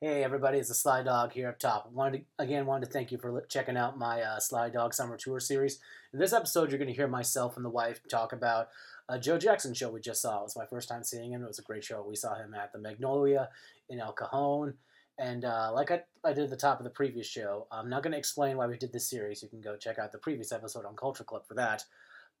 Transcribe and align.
Hey 0.00 0.22
everybody, 0.22 0.58
it's 0.58 0.68
the 0.68 0.74
Sly 0.74 1.02
Dog 1.02 1.32
here 1.32 1.48
up 1.48 1.58
top. 1.58 1.90
Wanted 1.92 2.18
to, 2.18 2.24
again 2.44 2.66
wanted 2.66 2.86
to 2.86 2.92
thank 2.92 3.10
you 3.10 3.18
for 3.18 3.44
checking 3.48 3.76
out 3.76 3.98
my 3.98 4.22
uh, 4.22 4.38
Sly 4.38 4.68
Dog 4.68 4.94
Summer 4.94 5.16
Tour 5.16 5.40
series. 5.40 5.80
In 6.12 6.20
this 6.20 6.32
episode, 6.32 6.70
you're 6.70 6.78
going 6.78 6.86
to 6.86 6.94
hear 6.94 7.08
myself 7.08 7.56
and 7.56 7.64
the 7.64 7.68
wife 7.68 8.00
talk 8.08 8.32
about 8.32 8.68
a 9.08 9.18
Joe 9.18 9.38
Jackson 9.38 9.74
show 9.74 9.90
we 9.90 10.00
just 10.00 10.22
saw. 10.22 10.38
It 10.38 10.44
was 10.44 10.56
my 10.56 10.66
first 10.66 10.88
time 10.88 11.02
seeing 11.02 11.32
him. 11.32 11.42
It 11.42 11.48
was 11.48 11.58
a 11.58 11.62
great 11.62 11.82
show. 11.82 12.06
We 12.08 12.14
saw 12.14 12.36
him 12.36 12.54
at 12.54 12.72
the 12.72 12.78
Magnolia 12.78 13.48
in 13.88 13.98
El 13.98 14.12
Cajon, 14.12 14.74
and 15.18 15.44
uh, 15.44 15.72
like 15.74 15.90
I, 15.90 16.02
I 16.24 16.32
did 16.32 16.44
at 16.44 16.50
the 16.50 16.56
top 16.56 16.78
of 16.78 16.84
the 16.84 16.90
previous 16.90 17.26
show, 17.26 17.66
I'm 17.72 17.90
not 17.90 18.04
going 18.04 18.12
to 18.12 18.18
explain 18.18 18.56
why 18.56 18.68
we 18.68 18.78
did 18.78 18.92
this 18.92 19.10
series. 19.10 19.42
You 19.42 19.48
can 19.48 19.60
go 19.60 19.76
check 19.76 19.98
out 19.98 20.12
the 20.12 20.18
previous 20.18 20.52
episode 20.52 20.84
on 20.84 20.94
Culture 20.94 21.24
Club 21.24 21.44
for 21.44 21.54
that. 21.54 21.82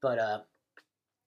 But 0.00 0.20
uh, 0.20 0.40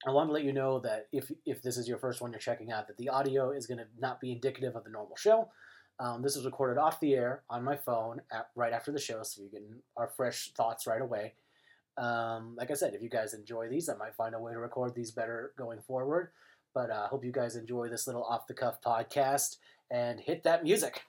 I 0.07 0.11
want 0.11 0.29
to 0.29 0.33
let 0.33 0.45
you 0.45 0.53
know 0.53 0.79
that 0.79 1.09
if 1.11 1.29
if 1.45 1.61
this 1.61 1.75
is 1.75 1.89
your 1.89 1.97
first 1.97 2.21
one 2.21 2.31
you're 2.31 2.39
checking 2.39 2.71
out, 2.71 2.87
that 2.87 2.95
the 2.95 3.09
audio 3.09 3.51
is 3.51 3.67
going 3.67 3.79
to 3.79 3.87
not 3.99 4.21
be 4.21 4.31
indicative 4.31 4.77
of 4.77 4.85
the 4.85 4.91
normal 4.91 5.17
show. 5.17 5.49
Um, 6.01 6.23
this 6.23 6.35
was 6.35 6.45
recorded 6.45 6.79
off 6.79 6.99
the 6.99 7.13
air 7.13 7.43
on 7.47 7.63
my 7.63 7.75
phone 7.75 8.21
at, 8.31 8.47
right 8.55 8.73
after 8.73 8.91
the 8.91 8.99
show, 8.99 9.21
so 9.21 9.39
you're 9.39 9.51
getting 9.51 9.75
our 9.95 10.07
fresh 10.07 10.51
thoughts 10.57 10.87
right 10.87 11.01
away. 11.01 11.33
Um, 11.95 12.55
like 12.57 12.71
I 12.71 12.73
said, 12.73 12.95
if 12.95 13.03
you 13.03 13.09
guys 13.09 13.35
enjoy 13.35 13.69
these, 13.69 13.87
I 13.87 13.95
might 13.95 14.15
find 14.15 14.33
a 14.33 14.39
way 14.39 14.51
to 14.51 14.57
record 14.57 14.95
these 14.95 15.11
better 15.11 15.51
going 15.59 15.79
forward. 15.81 16.29
But 16.73 16.89
I 16.89 16.95
uh, 16.95 17.07
hope 17.07 17.23
you 17.23 17.31
guys 17.31 17.55
enjoy 17.55 17.89
this 17.89 18.07
little 18.07 18.23
off 18.23 18.47
the 18.47 18.55
cuff 18.55 18.81
podcast 18.81 19.57
and 19.91 20.19
hit 20.19 20.41
that 20.43 20.63
music. 20.63 21.03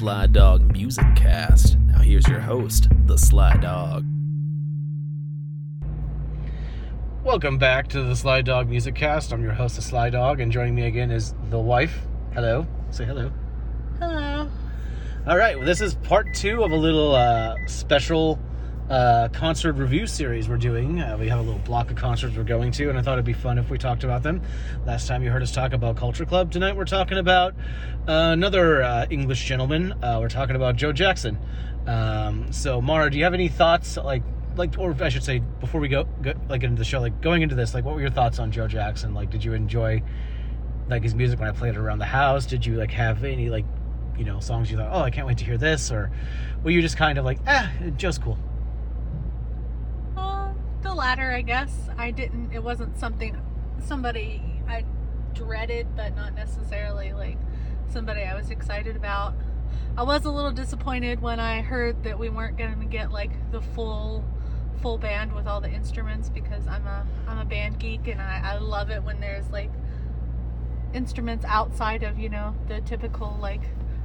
Sly 0.00 0.28
Dog 0.28 0.72
Music 0.72 1.04
Cast. 1.14 1.76
Now 1.80 1.98
here's 1.98 2.26
your 2.26 2.40
host, 2.40 2.88
the 3.04 3.18
Sly 3.18 3.54
Dog. 3.58 4.06
Welcome 7.22 7.58
back 7.58 7.86
to 7.88 8.02
the 8.02 8.16
Sly 8.16 8.40
Dog 8.40 8.70
Music 8.70 8.94
Cast. 8.94 9.30
I'm 9.30 9.42
your 9.42 9.52
host, 9.52 9.76
the 9.76 9.82
Sly 9.82 10.08
Dog, 10.08 10.40
and 10.40 10.50
joining 10.50 10.74
me 10.74 10.86
again 10.86 11.10
is 11.10 11.34
the 11.50 11.58
wife. 11.58 12.06
Hello. 12.32 12.66
Say 12.88 13.04
hello. 13.04 13.30
Hello. 13.98 14.48
All 15.26 15.36
right, 15.36 15.58
well, 15.58 15.66
this 15.66 15.82
is 15.82 15.96
part 15.96 16.32
two 16.32 16.64
of 16.64 16.70
a 16.72 16.76
little 16.76 17.14
uh, 17.14 17.54
special 17.66 18.38
uh, 18.90 19.28
concert 19.28 19.74
review 19.74 20.04
series 20.06 20.48
we're 20.48 20.56
doing. 20.56 21.00
Uh, 21.00 21.16
we 21.18 21.28
have 21.28 21.38
a 21.38 21.42
little 21.42 21.60
block 21.60 21.90
of 21.90 21.96
concerts 21.96 22.36
we're 22.36 22.42
going 22.42 22.72
to, 22.72 22.88
and 22.88 22.98
I 22.98 23.02
thought 23.02 23.14
it'd 23.14 23.24
be 23.24 23.32
fun 23.32 23.56
if 23.56 23.70
we 23.70 23.78
talked 23.78 24.02
about 24.02 24.24
them. 24.24 24.42
Last 24.84 25.06
time 25.06 25.22
you 25.22 25.30
heard 25.30 25.42
us 25.42 25.52
talk 25.52 25.72
about 25.72 25.96
Culture 25.96 26.26
Club. 26.26 26.50
Tonight 26.50 26.76
we're 26.76 26.84
talking 26.84 27.18
about 27.18 27.54
uh, 28.08 28.32
another 28.32 28.82
uh, 28.82 29.06
English 29.08 29.44
gentleman. 29.44 29.92
Uh, 30.02 30.18
we're 30.20 30.28
talking 30.28 30.56
about 30.56 30.74
Joe 30.74 30.92
Jackson. 30.92 31.38
Um, 31.86 32.52
so, 32.52 32.80
Mara, 32.82 33.10
do 33.10 33.16
you 33.16 33.24
have 33.24 33.32
any 33.32 33.48
thoughts, 33.48 33.96
like, 33.96 34.24
like, 34.56 34.76
or 34.76 34.96
I 35.00 35.08
should 35.08 35.22
say, 35.22 35.38
before 35.38 35.80
we 35.80 35.88
go, 35.88 36.04
go 36.20 36.34
like 36.48 36.64
into 36.64 36.76
the 36.76 36.84
show, 36.84 37.00
like 37.00 37.20
going 37.20 37.42
into 37.42 37.54
this, 37.54 37.74
like, 37.74 37.84
what 37.84 37.94
were 37.94 38.00
your 38.00 38.10
thoughts 38.10 38.40
on 38.40 38.50
Joe 38.50 38.66
Jackson? 38.66 39.14
Like, 39.14 39.30
did 39.30 39.44
you 39.44 39.52
enjoy 39.52 40.02
like 40.88 41.04
his 41.04 41.14
music 41.14 41.38
when 41.38 41.48
I 41.48 41.52
played 41.52 41.76
it 41.76 41.78
around 41.78 42.00
the 42.00 42.06
house? 42.06 42.44
Did 42.44 42.66
you 42.66 42.74
like 42.74 42.90
have 42.90 43.22
any 43.22 43.48
like 43.48 43.64
you 44.18 44.24
know 44.24 44.40
songs 44.40 44.68
you 44.68 44.76
thought, 44.76 44.90
oh, 44.92 45.02
I 45.02 45.10
can't 45.10 45.28
wait 45.28 45.38
to 45.38 45.44
hear 45.44 45.56
this, 45.56 45.92
or 45.92 46.10
were 46.64 46.70
you 46.70 46.82
just 46.82 46.96
kind 46.96 47.16
of 47.18 47.24
like, 47.24 47.38
ah, 47.46 47.70
Joe's 47.96 48.18
cool? 48.18 48.36
The 50.90 50.96
latter, 50.96 51.30
I 51.30 51.42
guess. 51.42 51.88
I 51.96 52.10
didn't. 52.10 52.52
It 52.52 52.64
wasn't 52.64 52.98
something 52.98 53.40
somebody 53.78 54.42
I 54.66 54.84
dreaded, 55.34 55.94
but 55.94 56.16
not 56.16 56.34
necessarily 56.34 57.12
like 57.12 57.38
somebody 57.92 58.22
I 58.22 58.34
was 58.34 58.50
excited 58.50 58.96
about. 58.96 59.34
I 59.96 60.02
was 60.02 60.24
a 60.24 60.32
little 60.32 60.50
disappointed 60.50 61.22
when 61.22 61.38
I 61.38 61.60
heard 61.60 62.02
that 62.02 62.18
we 62.18 62.28
weren't 62.28 62.58
going 62.58 62.76
to 62.80 62.86
get 62.86 63.12
like 63.12 63.30
the 63.52 63.60
full 63.60 64.24
full 64.82 64.98
band 64.98 65.32
with 65.32 65.46
all 65.46 65.60
the 65.60 65.70
instruments 65.70 66.28
because 66.28 66.66
I'm 66.66 66.84
a 66.88 67.06
I'm 67.28 67.38
a 67.38 67.44
band 67.44 67.78
geek 67.78 68.08
and 68.08 68.20
I, 68.20 68.40
I 68.42 68.58
love 68.58 68.90
it 68.90 69.04
when 69.04 69.20
there's 69.20 69.48
like 69.50 69.70
instruments 70.92 71.44
outside 71.44 72.02
of 72.02 72.18
you 72.18 72.28
know 72.28 72.56
the 72.66 72.80
typical 72.80 73.38
like 73.40 73.62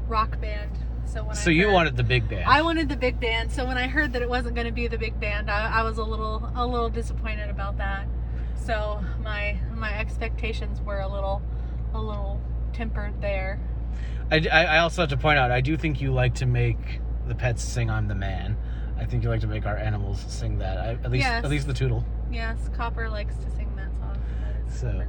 rock 0.08 0.40
band. 0.40 0.78
So 1.06 1.24
when 1.24 1.36
So 1.36 1.50
I 1.50 1.54
you 1.54 1.66
heard- 1.68 1.74
wanted 1.74 1.98
the 1.98 2.04
big 2.04 2.28
band? 2.28 2.46
I 2.48 2.62
wanted 2.62 2.90
the 2.90 2.98
big 2.98 3.20
band, 3.20 3.52
so 3.52 3.66
when 3.66 3.78
I 3.78 3.88
heard 3.88 4.14
that 4.14 4.22
it 4.22 4.30
wasn't 4.30 4.56
going 4.56 4.68
to 4.68 4.74
be 4.74 4.88
the 4.88 4.98
big 4.98 5.20
band, 5.20 5.50
I, 5.50 5.80
I 5.80 5.84
was 5.84 5.98
a 5.98 6.04
little 6.04 6.52
a 6.56 6.66
little 6.66 6.90
disappointed 6.90 7.50
about 7.50 7.78
that. 7.78 8.08
So 8.56 9.04
my 9.24 9.58
my 9.74 9.94
expectations 9.98 10.82
were 10.82 11.00
a 11.00 11.08
little 11.08 11.42
a 11.94 12.02
little 12.02 12.42
tempered 12.74 13.22
there. 13.22 13.60
I, 14.32 14.46
I 14.52 14.64
I 14.66 14.78
also 14.80 15.04
have 15.04 15.10
to 15.12 15.18
point 15.18 15.38
out, 15.38 15.52
I 15.52 15.62
do 15.62 15.78
think 15.78 16.02
you 16.02 16.12
like 16.12 16.34
to 16.36 16.46
make 16.46 17.00
the 17.28 17.36
pets 17.36 17.64
sing 17.64 17.90
"I'm 17.90 18.08
the 18.08 18.16
Man." 18.16 18.58
I 18.98 19.06
think 19.06 19.24
you 19.24 19.30
like 19.30 19.42
to 19.42 19.48
make 19.48 19.66
our 19.66 19.78
animals 19.78 20.24
sing 20.28 20.60
that. 20.60 20.78
I, 20.78 20.90
at 21.04 21.12
least 21.12 21.26
Yes. 21.26 21.44
at 21.44 21.50
least 21.52 21.68
the 21.68 21.74
Toodle. 21.74 22.04
Yes, 22.32 22.70
Copper 22.76 23.10
likes 23.10 23.36
to 23.36 23.50
sing 23.52 23.70
that 23.76 23.92
song. 24.00 24.18
That 24.42 24.74
So-. 24.74 25.04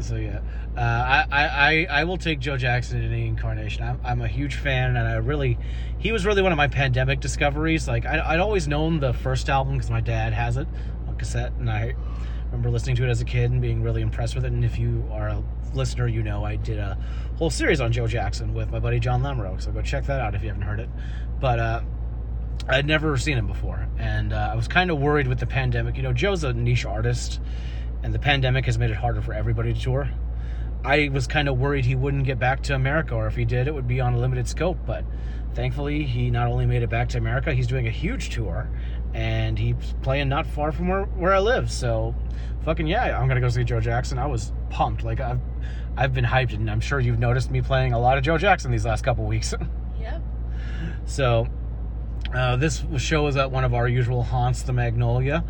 So 0.00 0.16
yeah, 0.16 0.40
uh, 0.76 0.80
I, 0.80 1.26
I 1.30 1.86
I 1.90 2.04
will 2.04 2.18
take 2.18 2.38
Joe 2.38 2.56
Jackson 2.56 3.02
in 3.02 3.12
any 3.12 3.26
incarnation. 3.26 3.82
I'm, 3.82 4.00
I'm 4.04 4.22
a 4.22 4.28
huge 4.28 4.54
fan, 4.54 4.96
and 4.96 5.08
I 5.08 5.16
really, 5.16 5.58
he 5.98 6.12
was 6.12 6.24
really 6.24 6.40
one 6.40 6.52
of 6.52 6.56
my 6.56 6.68
pandemic 6.68 7.20
discoveries. 7.20 7.88
Like 7.88 8.06
I, 8.06 8.20
I'd 8.20 8.40
always 8.40 8.68
known 8.68 9.00
the 9.00 9.12
first 9.12 9.48
album 9.48 9.74
because 9.74 9.90
my 9.90 10.00
dad 10.00 10.32
has 10.32 10.56
it 10.56 10.68
on 11.08 11.16
cassette, 11.16 11.52
and 11.58 11.68
I 11.70 11.94
remember 12.46 12.70
listening 12.70 12.96
to 12.96 13.04
it 13.04 13.10
as 13.10 13.20
a 13.20 13.24
kid 13.24 13.50
and 13.50 13.60
being 13.60 13.82
really 13.82 14.02
impressed 14.02 14.34
with 14.34 14.44
it. 14.44 14.52
And 14.52 14.64
if 14.64 14.78
you 14.78 15.04
are 15.10 15.28
a 15.28 15.42
listener, 15.74 16.06
you 16.06 16.22
know 16.22 16.44
I 16.44 16.56
did 16.56 16.78
a 16.78 16.96
whole 17.36 17.50
series 17.50 17.80
on 17.80 17.92
Joe 17.92 18.06
Jackson 18.06 18.54
with 18.54 18.70
my 18.70 18.78
buddy 18.78 19.00
John 19.00 19.22
Lemro. 19.22 19.60
So 19.60 19.72
go 19.72 19.82
check 19.82 20.06
that 20.06 20.20
out 20.20 20.34
if 20.34 20.42
you 20.42 20.48
haven't 20.48 20.62
heard 20.62 20.80
it. 20.80 20.88
But 21.40 21.58
uh, 21.58 21.80
I'd 22.68 22.86
never 22.86 23.16
seen 23.16 23.36
him 23.36 23.46
before, 23.46 23.88
and 23.98 24.32
uh, 24.32 24.50
I 24.52 24.54
was 24.54 24.68
kind 24.68 24.90
of 24.90 24.98
worried 24.98 25.26
with 25.26 25.40
the 25.40 25.46
pandemic. 25.46 25.96
You 25.96 26.02
know, 26.02 26.12
Joe's 26.12 26.44
a 26.44 26.52
niche 26.52 26.84
artist, 26.84 27.40
and 28.02 28.14
the 28.14 28.18
pandemic 28.18 28.66
has 28.66 28.78
made 28.78 28.90
it 28.90 28.96
harder 28.96 29.20
for 29.20 29.32
everybody 29.32 29.74
to 29.74 29.80
tour. 29.80 30.08
I 30.84 31.08
was 31.12 31.26
kind 31.26 31.48
of 31.48 31.58
worried 31.58 31.84
he 31.84 31.94
wouldn't 31.94 32.24
get 32.24 32.38
back 32.38 32.62
to 32.64 32.74
America, 32.74 33.14
or 33.14 33.26
if 33.26 33.34
he 33.34 33.44
did, 33.44 33.66
it 33.66 33.74
would 33.74 33.88
be 33.88 34.00
on 34.00 34.14
a 34.14 34.18
limited 34.18 34.46
scope. 34.46 34.78
But 34.86 35.04
thankfully, 35.54 36.04
he 36.04 36.30
not 36.30 36.48
only 36.48 36.66
made 36.66 36.82
it 36.82 36.90
back 36.90 37.08
to 37.10 37.18
America, 37.18 37.52
he's 37.52 37.66
doing 37.66 37.88
a 37.88 37.90
huge 37.90 38.30
tour, 38.30 38.70
and 39.12 39.58
he's 39.58 39.94
playing 40.02 40.28
not 40.28 40.46
far 40.46 40.70
from 40.70 40.88
where, 40.88 41.04
where 41.04 41.34
I 41.34 41.40
live. 41.40 41.70
So, 41.70 42.14
fucking 42.64 42.86
yeah, 42.86 43.18
I'm 43.18 43.26
gonna 43.26 43.40
go 43.40 43.48
see 43.48 43.64
Joe 43.64 43.80
Jackson. 43.80 44.18
I 44.18 44.26
was 44.26 44.52
pumped. 44.70 45.02
Like 45.02 45.20
I've 45.20 45.40
I've 45.96 46.14
been 46.14 46.24
hyped, 46.24 46.54
and 46.54 46.70
I'm 46.70 46.80
sure 46.80 47.00
you've 47.00 47.18
noticed 47.18 47.50
me 47.50 47.60
playing 47.60 47.92
a 47.92 47.98
lot 47.98 48.16
of 48.16 48.24
Joe 48.24 48.38
Jackson 48.38 48.70
these 48.70 48.84
last 48.86 49.04
couple 49.04 49.24
weeks. 49.24 49.54
Yep. 50.00 50.22
So, 51.06 51.48
uh, 52.32 52.54
this 52.54 52.84
show 52.98 53.26
is 53.26 53.36
at 53.36 53.50
one 53.50 53.64
of 53.64 53.74
our 53.74 53.88
usual 53.88 54.22
haunts, 54.22 54.62
the 54.62 54.72
Magnolia. 54.72 55.44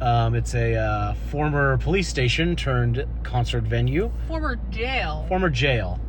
Um, 0.00 0.34
it's 0.34 0.54
a 0.54 0.76
uh, 0.76 1.14
former 1.30 1.76
police 1.78 2.08
station 2.08 2.56
turned 2.56 3.04
concert 3.22 3.64
venue, 3.64 4.10
Former 4.28 4.56
jail, 4.70 5.26
former 5.28 5.50
jail, 5.50 6.00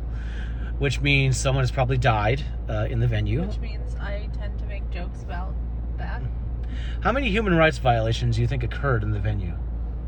which 0.78 1.00
means 1.00 1.36
someone 1.36 1.62
has 1.62 1.70
probably 1.70 1.98
died 1.98 2.42
uh, 2.70 2.86
in 2.88 3.00
the 3.00 3.06
venue. 3.06 3.42
which 3.42 3.58
means 3.58 3.94
I 3.96 4.30
tend 4.38 4.58
to 4.60 4.64
make 4.64 4.88
jokes 4.90 5.22
about 5.22 5.54
that 5.98 6.22
How 7.02 7.12
many 7.12 7.28
human 7.30 7.54
rights 7.54 7.76
violations 7.78 8.36
do 8.36 8.42
you 8.42 8.48
think 8.48 8.62
occurred 8.62 9.02
in 9.02 9.10
the 9.10 9.18
venue? 9.20 9.54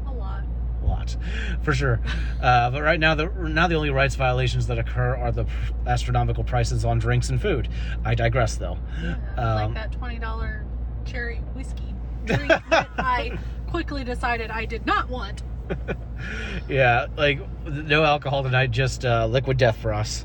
a 0.06 0.10
lot. 0.12 0.44
A 0.82 0.86
lot, 0.86 1.14
for 1.62 1.74
sure. 1.74 2.00
Uh, 2.42 2.70
but 2.70 2.82
right 2.82 2.98
now, 3.00 3.14
the 3.14 3.26
now 3.26 3.66
the 3.66 3.74
only 3.74 3.90
rights 3.90 4.14
violations 4.14 4.66
that 4.68 4.78
occur 4.78 5.14
are 5.16 5.30
the 5.32 5.44
astronomical 5.86 6.42
prices 6.44 6.84
on 6.86 6.98
drinks 6.98 7.28
and 7.30 7.40
food. 7.40 7.68
I 8.04 8.14
digress, 8.14 8.56
though. 8.56 8.78
Yeah, 9.02 9.16
Um, 9.36 9.72
like 9.72 9.74
that 9.74 9.92
twenty 9.92 10.18
dollar 10.18 10.64
cherry 11.06 11.36
whiskey 11.54 11.94
drink 12.24 12.48
that 12.48 12.88
I 12.98 13.38
quickly 13.74 14.04
decided 14.04 14.52
I 14.52 14.66
did 14.66 14.86
not 14.86 15.08
want. 15.08 15.42
yeah, 16.68 17.08
like 17.16 17.40
no 17.66 18.04
alcohol 18.04 18.44
tonight, 18.44 18.70
just 18.70 19.04
uh, 19.04 19.26
liquid 19.26 19.56
death 19.56 19.76
for 19.78 19.92
us. 19.92 20.24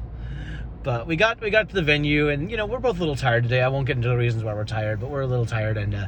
But 0.83 1.07
we 1.07 1.15
got 1.15 1.41
we 1.41 1.49
got 1.49 1.67
to 1.69 1.73
the 1.73 1.81
venue, 1.81 2.29
and 2.29 2.51
you 2.51 2.57
know 2.57 2.67
we're 2.67 2.77
both 2.77 2.97
a 2.97 2.99
little 2.99 3.15
tired 3.15 3.41
today. 3.41 3.63
I 3.63 3.69
won't 3.69 3.87
get 3.87 3.97
into 3.97 4.07
the 4.07 4.17
reasons 4.17 4.43
why 4.43 4.53
we're 4.53 4.65
tired, 4.65 4.99
but 4.99 5.09
we're 5.09 5.21
a 5.21 5.27
little 5.27 5.47
tired, 5.47 5.77
and 5.77 5.95
uh, 5.95 6.07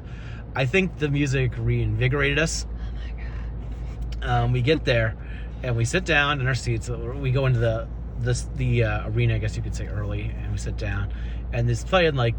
I 0.56 0.68
think 0.68 1.00
the 1.00 1.10
music 1.10 1.54
reinvigorated 1.58 2.38
us. 2.38 2.68
Oh 2.70 2.94
my 2.94 3.24
god. 3.24 4.44
Um, 4.44 4.52
we 4.52 4.62
get 4.62 4.86
there, 4.86 5.18
and 5.64 5.76
we 5.76 5.84
sit 5.84 6.06
down 6.06 6.42
in 6.42 6.48
our 6.48 6.54
seats. 6.54 6.90
We 6.90 7.32
go 7.32 7.48
into 7.48 7.58
the 7.58 7.88
this 8.20 8.48
the 8.56 8.84
uh, 8.84 9.10
arena, 9.10 9.34
I 9.34 9.38
guess 9.40 9.58
you 9.58 9.64
could 9.64 9.76
say, 9.76 9.88
early, 9.88 10.32
and 10.44 10.52
we 10.52 10.60
sit 10.60 10.78
down, 10.78 11.12
and 11.54 11.68
it's 11.68 11.84
playing 11.84 12.14
like 12.14 12.36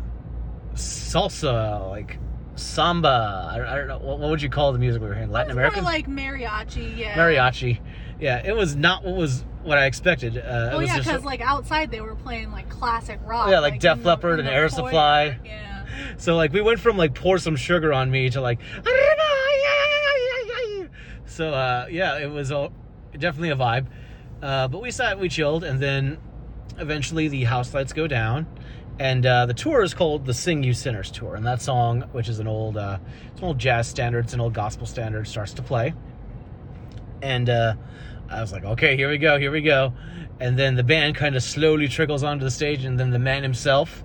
salsa, 0.77 1.91
like 1.91 2.19
samba. 2.57 3.51
I, 3.53 3.73
I 3.73 3.77
don't 3.77 3.89
know 3.89 3.99
what, 3.99 4.19
what 4.19 4.31
would 4.31 4.43
you 4.43 4.51
call 4.51 4.73
the 4.73 4.79
music 4.79 5.01
we 5.03 5.09
were 5.09 5.15
hearing? 5.15 5.31
Latin 5.31 5.53
American 5.53 5.85
like 5.85 6.07
mariachi, 6.07 6.97
yeah. 6.97 7.15
mariachi. 7.17 7.81
Yeah, 8.21 8.43
it 8.45 8.55
was 8.55 8.77
not 8.77 9.05
what 9.05 9.17
was 9.17 9.45
what 9.63 9.79
I 9.79 9.87
expected. 9.87 10.37
Uh, 10.37 10.41
it 10.41 10.45
Well, 10.45 10.83
yeah, 10.83 10.99
because 10.99 11.25
like 11.25 11.41
outside 11.41 11.91
they 11.91 12.01
were 12.01 12.15
playing 12.15 12.53
like 12.53 12.69
classic 12.69 13.19
rock. 13.25 13.51
Yeah, 13.51 13.61
like 13.61 13.81
Def 13.81 14.05
Leppard 14.05 14.39
and 14.39 14.49
Air. 14.49 14.69
Supply. 14.69 15.39
Yeah. 15.45 15.85
so 16.17 16.37
like 16.37 16.53
we 16.53 16.61
went 16.61 16.81
from 16.81 16.97
like 16.97 17.15
pour 17.15 17.39
some 17.39 17.57
sugar 17.57 17.93
on 17.93 18.11
me 18.11 18.31
to 18.31 18.41
like 18.41 18.61
so 21.33 21.53
uh, 21.53 21.87
yeah, 21.91 22.19
it 22.19 22.31
was 22.31 22.51
a, 22.51 22.71
definitely 23.19 23.51
a 23.51 23.57
vibe. 23.57 23.87
Uh, 24.43 24.69
but 24.69 24.83
we 24.83 24.91
sat, 24.91 25.19
we 25.19 25.29
chilled, 25.29 25.65
and 25.65 25.81
then 25.81 26.19
eventually 26.79 27.29
the 27.29 27.45
house 27.45 27.73
lights 27.73 27.93
go 27.93 28.07
down, 28.07 28.47
and 28.99 29.25
uh, 29.25 29.47
the 29.47 29.55
tour 29.55 29.83
is 29.83 29.95
called 29.95 30.27
the 30.27 30.35
"Sing 30.35 30.63
You 30.63 30.75
Sinners" 30.75 31.11
tour, 31.11 31.35
and 31.35 31.47
that 31.47 31.63
song, 31.63 32.03
which 32.13 32.29
is 32.29 32.39
an 32.39 32.47
old, 32.47 32.77
uh, 32.77 32.99
it's 33.31 33.41
an 33.41 33.47
old 33.47 33.59
jazz 33.59 33.89
standard, 33.89 34.25
it's 34.25 34.35
an 34.35 34.41
old 34.41 34.55
gospel 34.55 34.87
standard, 34.87 35.27
starts 35.27 35.55
to 35.55 35.63
play, 35.63 35.95
and 37.23 37.49
uh, 37.49 37.75
I 38.29 38.41
was 38.41 38.53
like, 38.53 38.65
okay, 38.65 38.97
here 38.97 39.09
we 39.09 39.19
go, 39.19 39.39
here 39.39 39.51
we 39.51 39.63
go, 39.63 39.93
and 40.41 40.59
then 40.59 40.75
the 40.75 40.85
band 40.85 41.17
kind 41.17 41.37
of 41.37 41.43
slowly 41.43 41.89
trickles 41.89 42.23
onto 42.23 42.45
the 42.45 42.51
stage, 42.51 42.85
and 42.85 42.99
then 42.99 43.11
the 43.11 43.19
man 43.19 43.43
himself, 43.43 44.03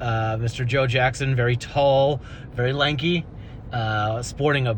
uh, 0.00 0.36
Mr. 0.36 0.66
Joe 0.66 0.86
Jackson, 0.86 1.34
very 1.34 1.56
tall, 1.56 2.20
very 2.54 2.72
lanky, 2.72 3.24
uh, 3.72 4.22
sporting 4.22 4.66
a 4.66 4.76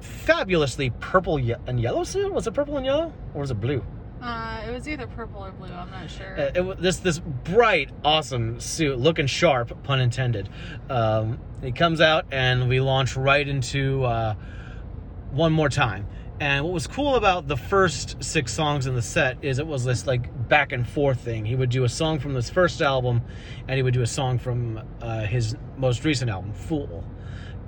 fabulously 0.00 0.90
purple 1.00 1.36
and 1.66 1.80
yellow 1.80 2.04
suit. 2.04 2.32
Was 2.32 2.46
it 2.46 2.54
purple 2.54 2.76
and 2.76 2.86
yellow, 2.86 3.12
or 3.34 3.40
was 3.40 3.50
it 3.50 3.60
blue? 3.60 3.84
Uh, 4.22 4.62
it 4.68 4.70
was 4.70 4.88
either 4.88 5.08
purple 5.08 5.44
or 5.44 5.50
blue. 5.50 5.66
I'm 5.66 5.90
not 5.90 6.08
sure. 6.08 6.38
Uh, 6.38 6.50
it, 6.54 6.80
this 6.80 6.98
this 6.98 7.18
bright, 7.18 7.90
awesome 8.04 8.60
suit, 8.60 8.98
looking 8.98 9.26
sharp, 9.26 9.82
pun 9.82 10.00
intended. 10.00 10.48
Um, 10.88 11.40
he 11.60 11.72
comes 11.72 12.00
out, 12.00 12.26
and 12.30 12.68
we 12.68 12.80
launch 12.80 13.16
right 13.16 13.46
into 13.46 14.04
uh, 14.04 14.34
one 15.32 15.52
more 15.52 15.68
time. 15.68 16.06
And 16.38 16.64
what 16.64 16.72
was 16.72 16.86
cool 16.86 17.16
about 17.16 17.48
the 17.48 17.56
first 17.56 18.22
six 18.22 18.52
songs 18.52 18.86
in 18.86 18.94
the 18.94 19.02
set 19.02 19.38
is 19.42 19.58
it 19.58 19.66
was 19.66 19.84
this 19.84 20.06
like 20.06 20.48
back 20.48 20.70
and 20.70 20.88
forth 20.88 21.20
thing. 21.20 21.44
He 21.44 21.56
would 21.56 21.70
do 21.70 21.82
a 21.82 21.88
song 21.88 22.20
from 22.20 22.32
this 22.32 22.48
first 22.48 22.80
album, 22.80 23.22
and 23.66 23.76
he 23.76 23.82
would 23.82 23.94
do 23.94 24.02
a 24.02 24.06
song 24.06 24.38
from 24.38 24.80
uh, 25.00 25.20
his 25.24 25.56
most 25.76 26.04
recent 26.04 26.30
album, 26.30 26.52
Fool. 26.52 27.04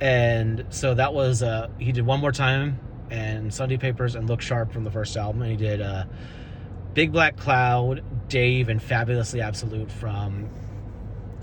And 0.01 0.65
so 0.71 0.95
that 0.95 1.13
was 1.13 1.43
uh, 1.43 1.69
he 1.81 1.91
did 1.91 2.07
one 2.07 2.21
more 2.21 2.33
time, 2.33 2.79
and 3.11 3.53
Sunday 3.53 3.77
Papers 3.77 4.15
and 4.15 4.29
Look 4.29 4.41
Sharp 4.41 4.73
from 4.73 4.85
the 4.85 4.91
first 4.93 5.17
album, 5.17 5.43
and 5.43 5.51
he 5.51 5.57
did. 5.57 5.81
Big 6.95 7.13
Black 7.13 7.37
Cloud, 7.37 8.03
Dave, 8.29 8.69
and 8.69 8.81
Fabulously 8.81 9.41
Absolute 9.41 9.91
from 9.91 10.49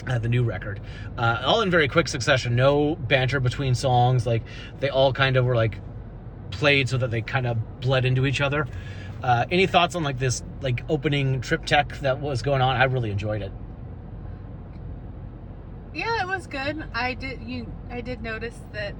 uh, 0.07 0.17
the 0.17 0.29
new 0.29 0.43
record. 0.43 0.79
Uh, 1.17 1.41
all 1.45 1.61
in 1.61 1.69
very 1.69 1.87
quick 1.87 2.07
succession. 2.07 2.55
No 2.55 2.95
banter 2.95 3.39
between 3.39 3.75
songs. 3.75 4.25
Like 4.25 4.43
they 4.79 4.89
all 4.89 5.13
kind 5.13 5.37
of 5.37 5.45
were 5.45 5.55
like 5.55 5.79
played 6.51 6.89
so 6.89 6.97
that 6.97 7.11
they 7.11 7.21
kind 7.21 7.45
of 7.45 7.81
bled 7.81 8.05
into 8.05 8.25
each 8.25 8.41
other. 8.41 8.67
Uh, 9.21 9.45
any 9.51 9.67
thoughts 9.67 9.95
on 9.95 10.03
like 10.03 10.17
this 10.17 10.41
like 10.61 10.83
opening 10.89 11.41
triptych 11.41 11.99
that 11.99 12.19
was 12.19 12.41
going 12.41 12.61
on? 12.61 12.75
I 12.75 12.85
really 12.85 13.11
enjoyed 13.11 13.41
it. 13.41 13.51
Yeah, 15.93 16.21
it 16.21 16.27
was 16.27 16.47
good. 16.47 16.85
I 16.93 17.13
did 17.13 17.41
you 17.43 17.71
I 17.89 18.01
did 18.01 18.23
notice 18.23 18.57
that 18.71 18.95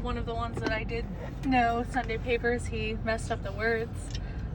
one 0.00 0.16
of 0.16 0.26
the 0.26 0.34
ones 0.34 0.60
that 0.60 0.72
I 0.72 0.84
did 0.84 1.04
know, 1.44 1.84
Sunday 1.92 2.18
Papers, 2.18 2.66
he 2.66 2.96
messed 3.04 3.30
up 3.30 3.42
the 3.42 3.52
words. 3.52 3.90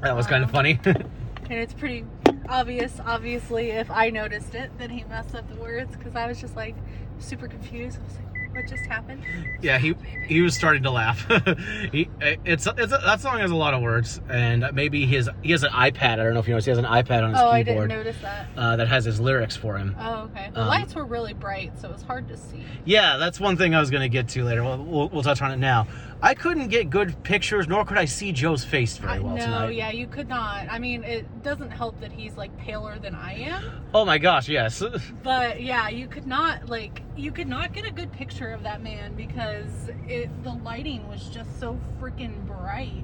That 0.04 0.16
was 0.16 0.28
kind 0.28 0.44
of 0.44 0.50
Um, 0.50 0.54
funny. 0.54 0.80
And 1.50 1.60
it's 1.60 1.74
pretty 1.74 2.06
obvious, 2.48 3.02
obviously, 3.06 3.72
if 3.72 3.92
I 3.92 4.10
noticed 4.12 4.56
it, 4.56 4.72
then 4.78 4.90
he 4.90 5.04
messed 5.04 5.36
up 5.36 5.48
the 5.50 5.58
words 5.58 5.94
because 5.96 6.16
I 6.16 6.26
was 6.26 6.40
just 6.40 6.56
like 6.56 6.74
super 7.20 7.50
confused. 7.50 8.00
I 8.00 8.04
was 8.06 8.16
like, 8.16 8.56
what 8.56 8.68
just 8.68 8.86
happened? 8.86 9.24
yeah, 9.62 9.78
he 9.78 9.94
he 10.26 10.42
was 10.42 10.56
starting 10.56 10.84
to 10.84 10.90
laugh. 10.92 11.28
he 11.92 12.08
it's 12.22 12.66
it's 12.78 12.92
that 12.94 13.20
song 13.20 13.40
has 13.40 13.52
a 13.52 13.56
lot 13.56 13.74
of 13.74 13.82
words, 13.82 14.22
and 14.30 14.66
maybe 14.74 15.06
his 15.06 15.30
he 15.42 15.52
has 15.52 15.64
an 15.64 15.72
iPad. 15.72 16.14
I 16.14 16.24
don't 16.24 16.34
know 16.34 16.40
if 16.40 16.48
you 16.48 16.54
noticed. 16.54 16.66
He 16.68 16.70
has 16.72 16.78
an 16.80 16.86
iPad 16.86 17.24
on 17.24 17.32
his 17.32 17.40
keyboard. 17.40 17.44
Oh, 17.44 17.50
I 17.50 17.64
didn't 17.64 17.88
notice 17.90 18.18
that. 18.22 18.48
uh, 18.56 18.76
that 18.78 18.88
has 18.88 19.04
his 19.04 19.20
lyrics 19.20 19.58
for 19.58 19.78
him. 19.78 19.96
Oh, 20.00 20.30
okay. 20.34 20.50
The 20.54 20.62
Um, 20.62 20.68
lights 20.70 20.96
were 20.96 21.06
really 21.06 21.34
bright, 21.34 21.78
so 21.78 21.90
it 21.90 21.94
was 21.94 22.04
hard 22.04 22.30
to 22.30 22.38
see. 22.38 22.64
Yeah, 22.86 23.18
that's 23.18 23.40
one 23.40 23.58
thing 23.58 23.76
I 23.76 23.82
was 23.82 23.90
going 23.90 24.02
to 24.04 24.10
get 24.10 24.30
to 24.30 24.44
later. 24.46 24.64
We'll, 24.64 24.78
we'll, 24.84 25.10
we'll 25.10 25.24
touch 25.24 25.42
on 25.42 25.52
it 25.52 25.58
now. 25.58 25.88
I 26.24 26.34
couldn't 26.34 26.70
get 26.70 26.90
good 26.90 27.22
pictures, 27.24 27.68
nor 27.68 27.84
could 27.84 27.98
I 27.98 28.06
see 28.06 28.32
Joe's 28.32 28.64
face 28.64 28.96
very 28.96 29.20
well 29.20 29.36
no, 29.36 29.44
tonight. 29.44 29.76
yeah, 29.76 29.92
you 29.92 30.08
could 30.08 30.30
not. 30.30 30.68
I 30.72 30.80
mean, 30.80 31.04
it 31.04 31.44
doesn't 31.44 31.70
help 31.70 32.00
that 32.00 32.14
he's 32.14 32.38
like 32.38 32.56
paler 32.58 32.98
than 32.98 33.14
I 33.14 33.34
am, 33.34 33.64
Oh 33.94 34.06
my 34.06 34.18
gosh, 34.18 34.48
yes. 34.48 34.82
but 35.24 35.62
yeah, 35.62 35.90
you 35.90 36.08
could 36.08 36.26
not 36.26 36.70
like 36.70 37.02
you 37.18 37.34
could 37.34 37.50
not 37.50 37.74
get 37.74 37.86
a 37.86 37.92
good 37.92 38.10
picture 38.14 38.52
of 38.54 38.64
that 38.64 38.82
man 38.82 39.16
because 39.16 39.90
it 40.08 40.30
the 40.46 40.54
lighting 40.54 41.06
was 41.10 41.28
just 41.28 41.60
so 41.60 41.78
freaking 42.00 42.46
bright. 42.48 43.04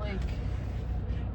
Like, 0.00 0.20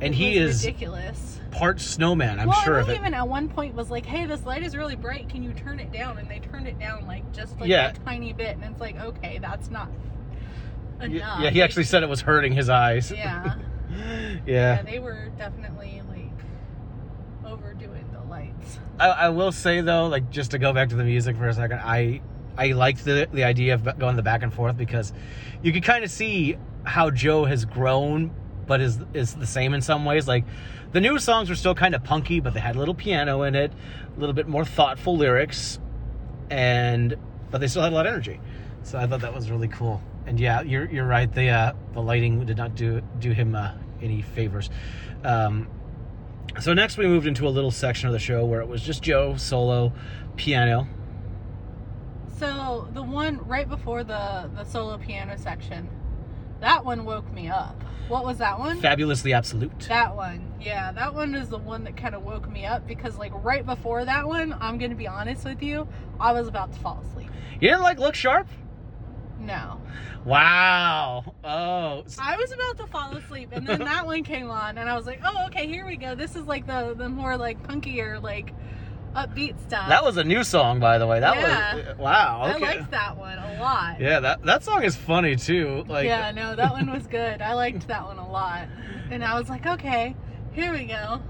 and 0.01 0.15
he 0.15 0.35
is 0.35 0.65
ridiculous. 0.65 1.39
part 1.51 1.79
snowman, 1.79 2.39
I'm 2.39 2.47
well, 2.47 2.59
sure 2.61 2.79
of 2.79 2.89
it. 2.89 2.95
even 2.97 3.13
at 3.13 3.27
one 3.27 3.49
point 3.49 3.75
was 3.75 3.91
like, 3.91 4.05
"Hey, 4.05 4.25
this 4.25 4.45
light 4.45 4.63
is 4.63 4.75
really 4.75 4.95
bright. 4.95 5.29
Can 5.29 5.43
you 5.43 5.53
turn 5.53 5.79
it 5.79 5.91
down?" 5.91 6.17
And 6.17 6.27
they 6.27 6.39
turned 6.39 6.67
it 6.67 6.79
down 6.79 7.05
like 7.05 7.31
just 7.33 7.59
like 7.59 7.69
Yeah. 7.69 7.89
a 7.91 7.93
tiny 7.93 8.33
bit, 8.33 8.55
and 8.55 8.63
it's 8.63 8.81
like, 8.81 8.99
okay, 8.99 9.37
that's 9.37 9.69
not 9.69 9.89
enough. 11.01 11.41
yeah, 11.41 11.49
he 11.49 11.61
actually 11.61 11.83
said 11.83 12.03
it 12.03 12.09
was 12.09 12.21
hurting 12.21 12.53
his 12.53 12.69
eyes. 12.69 13.11
Yeah. 13.11 13.55
yeah. 13.91 14.39
yeah, 14.45 14.81
they 14.81 14.99
were 14.99 15.29
definitely 15.37 16.01
like 16.09 17.51
overdoing 17.51 18.09
the 18.11 18.21
lights. 18.29 18.79
I, 18.99 19.07
I 19.07 19.29
will 19.29 19.51
say 19.51 19.81
though, 19.81 20.07
like 20.07 20.29
just 20.29 20.51
to 20.51 20.59
go 20.59 20.73
back 20.73 20.89
to 20.89 20.95
the 20.95 21.03
music 21.03 21.37
for 21.37 21.47
a 21.47 21.53
second, 21.53 21.79
I 21.79 22.21
I 22.57 22.73
liked 22.73 23.05
the 23.05 23.27
the 23.31 23.43
idea 23.43 23.73
of 23.73 23.97
going 23.97 24.15
the 24.15 24.23
back 24.23 24.43
and 24.43 24.53
forth 24.53 24.77
because 24.77 25.13
you 25.61 25.71
could 25.71 25.83
kind 25.83 26.03
of 26.03 26.11
see 26.11 26.57
how 26.83 27.09
Joe 27.09 27.45
has 27.45 27.65
grown, 27.65 28.31
but 28.67 28.81
is 28.81 28.99
is 29.13 29.35
the 29.35 29.47
same 29.47 29.73
in 29.73 29.81
some 29.81 30.05
ways. 30.05 30.27
Like 30.27 30.45
the 30.91 31.01
new 31.01 31.19
songs 31.19 31.49
were 31.49 31.55
still 31.55 31.75
kind 31.75 31.95
of 31.95 32.03
punky, 32.03 32.39
but 32.39 32.53
they 32.53 32.59
had 32.59 32.75
a 32.75 32.79
little 32.79 32.95
piano 32.95 33.43
in 33.43 33.55
it, 33.55 33.71
a 34.15 34.19
little 34.19 34.33
bit 34.33 34.47
more 34.47 34.65
thoughtful 34.65 35.15
lyrics, 35.15 35.79
and 36.49 37.15
but 37.51 37.61
they 37.61 37.67
still 37.67 37.81
had 37.81 37.93
a 37.93 37.95
lot 37.95 38.05
of 38.05 38.13
energy. 38.13 38.39
So 38.83 38.97
I 38.97 39.07
thought 39.07 39.21
that 39.21 39.33
was 39.33 39.49
really 39.51 39.67
cool. 39.67 40.01
And 40.29 40.39
yeah, 40.39 40.61
you're 40.61 40.85
you're 40.85 41.07
right. 41.07 41.31
The 41.31 41.49
uh, 41.49 41.73
the 41.93 42.01
lighting 42.01 42.45
did 42.45 42.55
not 42.55 42.75
do 42.75 43.01
do 43.17 43.31
him 43.31 43.55
uh, 43.55 43.71
any 43.99 44.21
favors. 44.21 44.69
Um, 45.23 45.67
so 46.59 46.75
next 46.75 46.97
we 46.97 47.07
moved 47.07 47.25
into 47.25 47.47
a 47.47 47.49
little 47.49 47.71
section 47.71 48.07
of 48.07 48.13
the 48.13 48.19
show 48.19 48.45
where 48.45 48.61
it 48.61 48.67
was 48.67 48.83
just 48.83 49.01
Joe 49.01 49.35
solo 49.37 49.91
piano. 50.35 50.87
So 52.37 52.87
the 52.93 53.01
one 53.01 53.39
right 53.47 53.67
before 53.67 54.03
the 54.03 54.51
the 54.55 54.65
solo 54.65 54.99
piano 54.99 55.35
section, 55.35 55.89
that 56.59 56.85
one 56.85 57.05
woke 57.05 57.31
me 57.33 57.49
up. 57.49 57.83
What 58.07 58.23
was 58.23 58.37
that 58.37 58.59
one? 58.59 58.79
Fabulously 58.79 59.33
absolute. 59.33 59.79
That 59.81 60.15
one, 60.15 60.53
yeah, 60.61 60.91
that 60.91 61.15
one 61.15 61.33
is 61.33 61.49
the 61.49 61.57
one 61.57 61.83
that 61.85 61.97
kind 61.97 62.13
of 62.13 62.23
woke 62.23 62.49
me 62.51 62.65
up 62.65 62.87
because, 62.87 63.17
like, 63.17 63.31
right 63.43 63.65
before 63.65 64.05
that 64.05 64.27
one, 64.27 64.55
I'm 64.61 64.77
gonna 64.77 64.95
be 64.95 65.07
honest 65.07 65.43
with 65.43 65.63
you, 65.63 65.87
I 66.19 66.33
was 66.33 66.47
about 66.47 66.71
to 66.73 66.79
fall 66.79 67.03
asleep. 67.07 67.29
You 67.59 67.69
didn't 67.69 67.81
like 67.81 67.97
look 67.97 68.13
sharp? 68.13 68.47
No, 69.39 69.79
Wow. 70.25 71.33
Oh. 71.43 72.03
I 72.19 72.35
was 72.35 72.51
about 72.51 72.85
to 72.85 72.91
fall 72.91 73.15
asleep, 73.15 73.49
and 73.53 73.65
then 73.67 73.79
that 73.79 74.05
one 74.05 74.23
came 74.23 74.51
on, 74.51 74.77
and 74.77 74.89
I 74.89 74.95
was 74.95 75.05
like, 75.05 75.21
oh, 75.23 75.45
okay, 75.47 75.65
here 75.67 75.85
we 75.85 75.95
go. 75.97 76.13
This 76.15 76.35
is 76.35 76.45
like 76.45 76.67
the 76.67 76.93
the 76.97 77.09
more 77.09 77.37
like 77.37 77.61
punkier, 77.63 78.21
like 78.21 78.53
upbeat 79.15 79.57
stuff. 79.65 79.87
That 79.89 80.03
was 80.03 80.17
a 80.17 80.23
new 80.23 80.43
song, 80.43 80.79
by 80.79 80.97
the 80.97 81.07
way. 81.07 81.19
That 81.21 81.35
Yeah. 81.37 81.75
was 81.75 81.97
wow. 81.97 82.41
I 82.43 82.55
Okay. 82.55 82.65
liked 82.79 82.91
that 82.91 83.17
one 83.17 83.39
a 83.39 83.53
lot. 83.59 83.99
yeah, 84.01 84.19
that 84.19 84.43
that 84.43 84.63
song 84.63 84.83
is 84.83 84.95
funny 84.95 85.35
too. 85.35 85.85
Like 85.87 86.05
yeah, 86.05 86.31
no, 86.31 86.55
that 86.55 86.71
one 86.71 86.91
was 86.91 87.07
good. 87.07 87.41
I 87.41 87.53
liked 87.53 87.87
that 87.87 88.03
one 88.05 88.17
a 88.17 88.29
lot, 88.29 88.67
and 89.09 89.23
I 89.23 89.39
was 89.39 89.49
like, 89.49 89.65
okay, 89.65 90.15
here 90.51 90.73
we 90.73 90.83
go. 90.85 91.21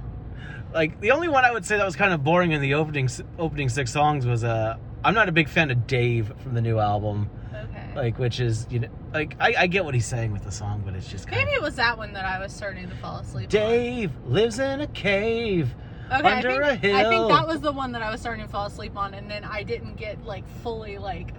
like 0.74 1.00
the 1.00 1.12
only 1.12 1.28
one 1.30 1.46
I 1.46 1.52
would 1.52 1.66
say 1.66 1.78
that 1.78 1.86
was 1.86 1.96
kind 1.96 2.14
of 2.14 2.24
boring 2.24 2.52
in 2.52 2.62
the 2.62 2.74
opening 2.74 3.08
opening 3.38 3.70
six 3.70 3.92
songs 3.94 4.26
was 4.26 4.44
uh 4.44 4.78
I'm 5.04 5.14
not 5.14 5.30
a 5.30 5.32
big 5.32 5.48
fan 5.50 5.72
of 5.72 5.88
Dave 5.88 6.32
from 6.44 6.54
the 6.54 6.62
new 6.62 6.80
album. 6.80 7.30
Okay. 7.54 7.92
Like 7.96 8.20
which 8.20 8.40
is 8.40 8.68
you 8.70 8.80
know 8.80 8.88
like 9.14 9.36
I, 9.40 9.54
I 9.60 9.68
get 9.68 9.84
what 9.86 9.94
he's 9.94 10.06
saying 10.06 10.32
with 10.32 10.44
the 10.44 10.52
song, 10.52 10.82
but 10.86 10.96
it's 10.96 11.08
just 11.08 11.28
kind 11.28 11.40
Maybe 11.44 11.52
of 11.58 11.58
it 11.58 11.62
was 11.64 11.76
that 11.76 11.98
one 11.98 12.14
that 12.14 12.26
I 12.26 12.40
was 12.40 12.52
starting 12.54 12.90
to 12.90 12.96
fall 12.98 13.18
asleep. 13.20 13.46
on. 13.46 13.50
Dave 13.50 14.12
lives 14.26 14.60
in 14.60 14.82
a 14.82 14.88
cave. 14.88 15.74
Okay, 16.12 16.28
Under 16.28 16.64
I 16.64 16.70
a 16.72 16.78
think, 16.78 16.96
I 16.96 17.02
hill. 17.02 17.10
think 17.28 17.30
that 17.30 17.48
was 17.48 17.62
the 17.62 17.72
one 17.72 17.92
that 17.92 18.02
I 18.02 18.10
was 18.10 18.20
starting 18.20 18.44
to 18.44 18.52
fall 18.52 18.66
asleep 18.66 18.98
on, 18.98 19.14
and 19.14 19.30
then 19.30 19.44
I 19.44 19.62
didn't 19.64 19.96
get 19.96 20.24
like 20.26 20.44
fully 20.64 20.98
like 20.98 21.34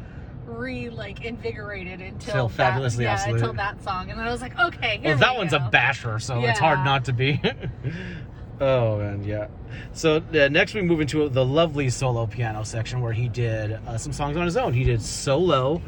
re 0.46 0.90
like 0.90 1.24
invigorated 1.24 2.00
until 2.00 2.32
Till 2.34 2.48
that, 2.50 2.80
yeah, 2.98 3.12
Absolute. 3.14 3.36
until 3.40 3.52
that 3.54 3.82
song, 3.82 4.10
and 4.10 4.18
then 4.18 4.26
I 4.28 4.30
was 4.30 4.40
like, 4.42 4.56
okay, 4.58 4.98
here 4.98 5.10
Well, 5.10 5.18
that 5.18 5.32
we 5.32 5.38
one's 5.38 5.50
go. 5.52 5.56
a 5.58 5.70
basher, 5.70 6.18
so 6.20 6.40
it's 6.44 6.58
hard 6.60 6.84
not 6.84 7.04
to 7.06 7.12
be. 7.12 7.40
oh 8.60 8.98
man, 8.98 9.24
yeah. 9.24 9.48
So 9.92 10.16
uh, 10.16 10.48
next 10.48 10.74
we 10.74 10.82
move 10.82 11.00
into 11.00 11.28
the 11.28 11.44
lovely 11.44 11.90
solo 11.90 12.26
piano 12.26 12.64
section 12.64 13.00
where 13.00 13.12
he 13.12 13.28
did 13.28 13.72
uh, 13.72 13.98
some 13.98 14.12
songs 14.12 14.36
on 14.36 14.44
his 14.44 14.56
own. 14.56 14.72
He 14.72 14.84
did 14.84 15.02
"Solo" 15.02 15.82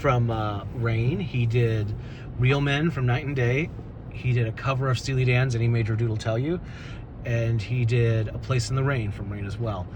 from 0.00 0.30
uh, 0.30 0.64
Rain. 0.74 1.20
He 1.20 1.46
did 1.46 1.94
"Real 2.38 2.60
Men" 2.60 2.90
from 2.90 3.06
Night 3.06 3.26
and 3.26 3.36
Day. 3.36 3.70
He 4.10 4.32
did 4.32 4.46
a 4.46 4.52
cover 4.52 4.88
of 4.88 4.98
Steely 4.98 5.24
Dan's 5.24 5.54
"Any 5.54 5.68
Major 5.68 5.96
Dude 5.96 6.08
Will 6.08 6.16
Tell 6.16 6.38
You," 6.38 6.60
and 7.24 7.60
he 7.60 7.84
did 7.84 8.28
"A 8.28 8.38
Place 8.38 8.70
in 8.70 8.76
the 8.76 8.84
Rain" 8.84 9.10
from 9.10 9.30
Rain 9.32 9.46
as 9.46 9.58
well. 9.58 9.86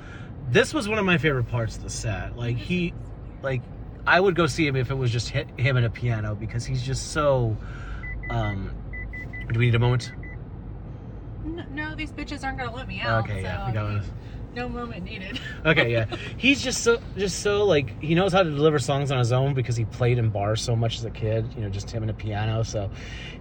This 0.50 0.73
was 0.73 0.88
one 0.88 0.99
of 0.99 1.04
my 1.04 1.18
favorite 1.18 1.49
parts 1.49 1.76
of 1.76 1.82
the 1.82 1.90
set. 1.90 2.37
Like 2.37 2.56
he, 2.56 2.94
like 3.42 3.62
I 4.06 4.18
would 4.18 4.35
go 4.35 4.47
see 4.47 4.66
him 4.66 4.76
if 4.76 4.90
it 4.90 4.94
was 4.94 5.11
just 5.11 5.28
him 5.28 5.76
and 5.76 5.85
a 5.85 5.90
piano 5.90 6.35
because 6.35 6.64
he's 6.64 6.82
just 6.82 7.12
so. 7.12 7.56
Um, 8.30 8.70
do 9.52 9.58
we 9.58 9.66
need 9.66 9.75
a 9.75 9.78
moment? 9.78 10.12
"N- 11.45 11.66
no, 11.73 11.95
these 11.95 12.12
bitches 12.12 12.45
aren't 12.45 12.59
gonna 12.59 12.75
let 12.75 12.88
me 12.88 13.00
out. 13.00 13.25
Okay, 13.25 13.42
so, 13.42 13.49
yeah, 13.49 13.66
we 13.66 13.73
got 13.73 13.88
mean, 13.88 13.99
it. 13.99 14.04
no 14.54 14.68
moment 14.68 15.04
needed. 15.04 15.40
Okay, 15.66 15.90
yeah. 15.92 16.07
He's 16.37 16.62
just 16.62 16.83
so 16.85 16.99
just 17.16 17.40
so 17.40 17.64
like 17.64 18.00
he 18.00 18.14
knows 18.14 18.33
how 18.33 18.42
to 18.42 18.50
deliver 18.50 18.78
songs 18.78 19.11
on 19.11 19.18
his 19.18 19.33
own 19.33 19.54
because 19.54 19.76
he 19.76 19.85
played 19.85 20.18
in 20.18 20.30
bars 20.30 20.62
so 20.62 20.75
much 20.76 20.97
as 20.99 21.04
a 21.04 21.11
kid, 21.11 21.47
you 21.57 21.62
know, 21.62 21.68
just 21.68 21.90
him 21.90 22.02
and 22.02 22.11
a 22.11 22.14
piano. 22.14 22.62
So 22.62 22.90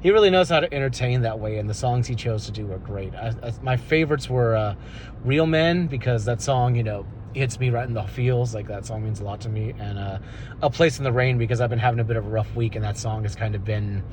he 0.01 0.11
really 0.11 0.29
knows 0.31 0.49
how 0.49 0.59
to 0.59 0.73
entertain 0.73 1.21
that 1.21 1.39
way 1.39 1.57
and 1.59 1.69
the 1.69 1.73
songs 1.75 2.07
he 2.07 2.15
chose 2.15 2.45
to 2.47 2.51
do 2.51 2.65
were 2.65 2.79
great. 2.79 3.13
I, 3.15 3.33
I, 3.43 3.53
my 3.61 3.77
favorites 3.77 4.29
were 4.29 4.55
uh, 4.55 4.75
Real 5.23 5.45
Men 5.45 5.87
because 5.87 6.25
that 6.25 6.41
song, 6.41 6.75
you 6.75 6.83
know, 6.83 7.05
hits 7.33 7.59
me 7.59 7.69
right 7.69 7.87
in 7.87 7.93
the 7.93 8.03
feels. 8.03 8.55
Like 8.55 8.67
that 8.67 8.85
song 8.85 9.03
means 9.03 9.19
a 9.19 9.23
lot 9.23 9.39
to 9.41 9.49
me 9.49 9.73
and 9.79 9.99
uh, 9.99 10.17
A 10.63 10.69
Place 10.71 10.97
in 10.97 11.03
the 11.03 11.11
Rain 11.13 11.37
because 11.37 11.61
I've 11.61 11.69
been 11.69 11.79
having 11.79 11.99
a 11.99 12.03
bit 12.03 12.17
of 12.17 12.25
a 12.25 12.29
rough 12.29 12.53
week 12.55 12.75
and 12.75 12.83
that 12.83 12.97
song 12.97 13.23
has 13.23 13.35
kind 13.35 13.53
of 13.55 13.63
been 13.63 14.03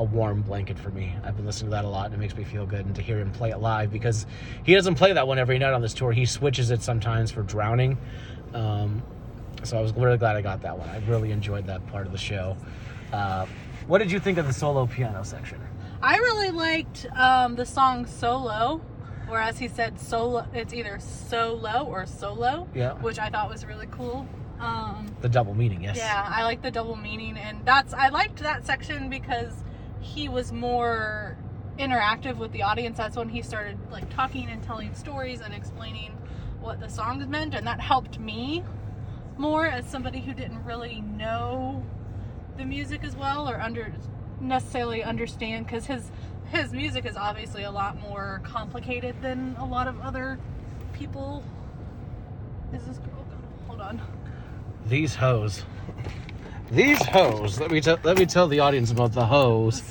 a 0.00 0.02
warm 0.04 0.40
blanket 0.40 0.78
for 0.78 0.88
me. 0.90 1.14
I've 1.22 1.36
been 1.36 1.44
listening 1.44 1.70
to 1.70 1.76
that 1.76 1.84
a 1.84 1.88
lot 1.88 2.06
and 2.06 2.14
it 2.14 2.18
makes 2.18 2.34
me 2.34 2.42
feel 2.42 2.64
good. 2.64 2.86
And 2.86 2.94
to 2.94 3.02
hear 3.02 3.18
him 3.20 3.30
play 3.30 3.50
it 3.50 3.58
live 3.58 3.92
because 3.92 4.24
he 4.64 4.74
doesn't 4.74 4.94
play 4.94 5.12
that 5.12 5.28
one 5.28 5.38
every 5.38 5.58
night 5.58 5.74
on 5.74 5.82
this 5.82 5.92
tour. 5.92 6.10
He 6.10 6.24
switches 6.24 6.70
it 6.70 6.82
sometimes 6.82 7.30
for 7.30 7.42
Drowning. 7.42 7.98
Um, 8.54 9.02
so 9.62 9.78
I 9.78 9.82
was 9.82 9.92
really 9.94 10.16
glad 10.16 10.36
I 10.36 10.40
got 10.40 10.62
that 10.62 10.76
one. 10.78 10.88
I 10.88 10.98
really 11.06 11.32
enjoyed 11.32 11.66
that 11.66 11.86
part 11.88 12.06
of 12.06 12.12
the 12.12 12.18
show. 12.18 12.56
Uh, 13.12 13.44
what 13.86 13.98
did 13.98 14.10
you 14.10 14.18
think 14.18 14.38
of 14.38 14.46
the 14.46 14.54
solo 14.54 14.86
piano 14.86 15.22
section? 15.22 15.60
I 16.02 16.16
really 16.16 16.50
liked 16.50 17.06
um, 17.14 17.56
the 17.56 17.66
song 17.66 18.06
Solo, 18.06 18.80
whereas 19.28 19.58
he 19.58 19.68
said 19.68 20.00
solo. 20.00 20.46
It's 20.54 20.72
either 20.72 20.98
solo 20.98 21.84
or 21.84 22.06
solo, 22.06 22.66
Yeah. 22.74 22.94
which 22.94 23.18
I 23.18 23.28
thought 23.28 23.50
was 23.50 23.66
really 23.66 23.88
cool. 23.90 24.26
Um, 24.60 25.14
The 25.20 25.28
double 25.28 25.52
meaning, 25.54 25.82
yes. 25.82 25.98
Yeah, 25.98 26.26
I 26.26 26.44
like 26.44 26.62
the 26.62 26.70
double 26.70 26.96
meaning, 26.96 27.36
and 27.36 27.58
that's 27.66 27.92
I 27.92 28.08
liked 28.08 28.38
that 28.38 28.64
section 28.64 29.10
because 29.10 29.52
he 30.00 30.28
was 30.28 30.52
more 30.52 31.36
interactive 31.78 32.36
with 32.36 32.52
the 32.52 32.62
audience. 32.62 32.96
That's 32.96 33.16
when 33.16 33.28
he 33.28 33.42
started 33.42 33.78
like 33.90 34.08
talking 34.14 34.48
and 34.48 34.62
telling 34.62 34.94
stories 34.94 35.40
and 35.40 35.54
explaining 35.54 36.12
what 36.60 36.80
the 36.80 36.88
songs 36.88 37.26
meant, 37.26 37.54
and 37.54 37.66
that 37.66 37.80
helped 37.80 38.18
me 38.18 38.62
more 39.38 39.66
as 39.66 39.86
somebody 39.86 40.20
who 40.20 40.34
didn't 40.34 40.62
really 40.64 41.00
know 41.00 41.82
the 42.58 42.64
music 42.64 43.02
as 43.04 43.16
well 43.16 43.48
or 43.48 43.58
under 43.58 43.92
necessarily 44.40 45.02
understand 45.02 45.66
because 45.66 45.86
his 45.86 46.10
his 46.50 46.72
music 46.72 47.06
is 47.06 47.16
obviously 47.16 47.62
a 47.62 47.70
lot 47.70 47.98
more 48.00 48.40
complicated 48.44 49.14
than 49.22 49.54
a 49.58 49.64
lot 49.64 49.86
of 49.86 50.00
other 50.00 50.38
people. 50.92 51.44
Is 52.74 52.84
this 52.84 52.98
girl? 52.98 53.24
Hold 53.68 53.80
on. 53.80 54.00
These 54.86 55.14
hoes. 55.14 55.64
These 56.70 57.04
hoes. 57.06 57.58
Let 57.60 57.70
me 57.70 57.80
tell. 57.80 57.98
Let 58.04 58.18
me 58.18 58.26
tell 58.26 58.46
the 58.48 58.60
audience 58.60 58.90
about 58.90 59.12
the 59.12 59.24
hoes. 59.26 59.82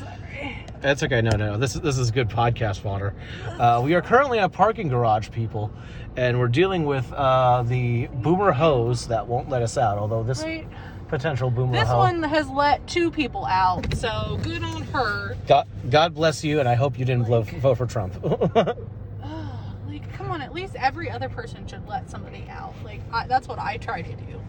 That's 0.82 1.04
okay. 1.04 1.22
No, 1.22 1.32
no, 1.36 1.58
this 1.58 1.76
is 1.76 1.82
this 1.82 1.98
is 1.98 2.10
good 2.10 2.30
podcast 2.30 2.80
fodder. 2.80 3.14
Uh, 3.46 3.82
we 3.84 3.94
are 3.96 4.02
currently 4.02 4.38
in 4.38 4.46
a 4.46 4.50
parking 4.50 4.88
garage, 4.88 5.30
people, 5.30 5.72
and 6.16 6.40
we're 6.40 6.48
dealing 6.48 6.86
with 6.86 7.12
uh, 7.12 7.64
the 7.64 8.08
boomer 8.08 8.54
hose 8.54 9.08
that 9.08 9.28
won't 9.28 9.50
let 9.50 9.62
us 9.62 9.78
out. 9.78 9.98
Although 9.98 10.24
this 10.24 10.42
Right. 10.42 10.66
potential 11.10 11.52
boomer 11.52 11.74
This 11.74 11.90
hoe. 11.90 11.98
one 11.98 12.24
has 12.24 12.48
let 12.50 12.88
two 12.88 13.12
people 13.12 13.46
out, 13.46 13.94
so 13.96 14.40
good 14.42 14.64
on 14.64 14.84
her. 14.84 15.36
God, 15.48 15.68
God 15.90 16.14
bless 16.16 16.46
you, 16.46 16.62
and 16.62 16.70
I 16.70 16.76
hope 16.76 16.98
you 16.98 17.04
didn't 17.04 17.26
blow, 17.26 17.42
vote 17.42 17.76
for 17.78 17.88
Trump. 17.88 18.14
like, 18.56 20.14
come 20.14 20.32
on, 20.32 20.42
at 20.42 20.54
least 20.54 20.76
every 20.76 21.10
other 21.12 21.28
person 21.28 21.68
should 21.68 21.86
let 21.90 22.10
somebody 22.10 22.46
out. 22.50 22.74
Like, 22.86 23.02
I, 23.12 23.28
that's 23.28 23.50
what 23.50 23.60
I 23.60 23.76
try 23.78 24.02
to 24.02 24.16
do. 24.16 24.42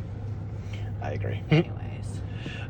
I 1.03 1.13
agree. 1.13 1.43
Anyways, 1.51 1.90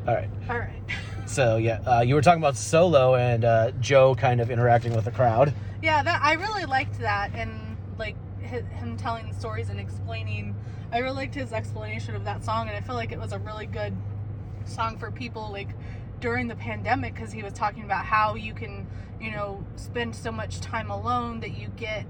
All 0.07 0.13
right. 0.15 0.29
all 0.49 0.57
right. 0.57 0.81
So 1.27 1.55
yeah, 1.55 1.79
uh, 1.85 2.01
you 2.01 2.15
were 2.15 2.21
talking 2.21 2.41
about 2.41 2.57
solo 2.57 3.15
and 3.15 3.45
uh, 3.45 3.71
Joe 3.79 4.15
kind 4.15 4.41
of 4.41 4.51
interacting 4.51 4.93
with 4.93 5.05
the 5.05 5.11
crowd. 5.11 5.53
Yeah, 5.81 6.03
that 6.03 6.21
I 6.21 6.33
really 6.33 6.65
liked 6.65 6.99
that, 6.99 7.31
and 7.33 7.77
like 7.97 8.17
hi- 8.45 8.63
him 8.63 8.97
telling 8.97 9.29
the 9.29 9.35
stories 9.35 9.69
and 9.69 9.79
explaining. 9.79 10.55
I 10.91 10.97
really 10.97 11.15
liked 11.15 11.35
his 11.35 11.53
explanation 11.53 12.15
of 12.15 12.25
that 12.25 12.43
song, 12.43 12.67
and 12.67 12.75
I 12.75 12.81
feel 12.81 12.95
like 12.95 13.13
it 13.13 13.19
was 13.19 13.31
a 13.31 13.39
really 13.39 13.65
good 13.65 13.95
song 14.65 14.97
for 14.97 15.09
people 15.09 15.49
like 15.53 15.69
during 16.19 16.49
the 16.49 16.55
pandemic 16.55 17.13
because 17.13 17.31
he 17.31 17.43
was 17.43 17.53
talking 17.53 17.83
about 17.83 18.03
how 18.03 18.35
you 18.35 18.53
can, 18.53 18.85
you 19.21 19.31
know, 19.31 19.65
spend 19.77 20.15
so 20.15 20.33
much 20.33 20.59
time 20.59 20.91
alone 20.91 21.39
that 21.39 21.57
you 21.57 21.69
get 21.77 22.05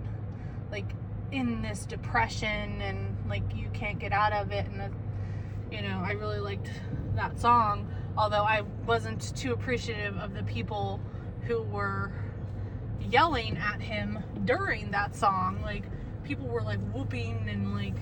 like 0.72 0.90
in 1.32 1.62
this 1.62 1.86
depression 1.86 2.82
and 2.82 3.16
like 3.30 3.44
you 3.56 3.70
can't 3.74 4.00
get 4.00 4.14
out 4.14 4.34
of 4.34 4.52
it, 4.52 4.66
and 4.66 4.80
the, 4.80 4.90
you 5.76 5.84
know, 5.84 6.02
I 6.04 6.14
really 6.14 6.40
liked 6.40 6.72
that 7.16 7.40
song. 7.40 7.88
Although 8.18 8.44
I 8.44 8.62
wasn't 8.86 9.36
too 9.36 9.54
appreciative 9.54 10.18
of 10.18 10.34
the 10.34 10.44
people 10.44 11.00
who 11.44 11.62
were 11.64 12.12
yelling 13.10 13.58
at 13.58 13.82
him 13.82 14.20
during 14.46 14.92
that 14.92 15.16
song. 15.16 15.62
Like 15.62 15.84
people 16.24 16.48
were 16.48 16.62
like 16.62 16.80
whooping 16.94 17.48
and 17.50 17.74
like 17.74 17.96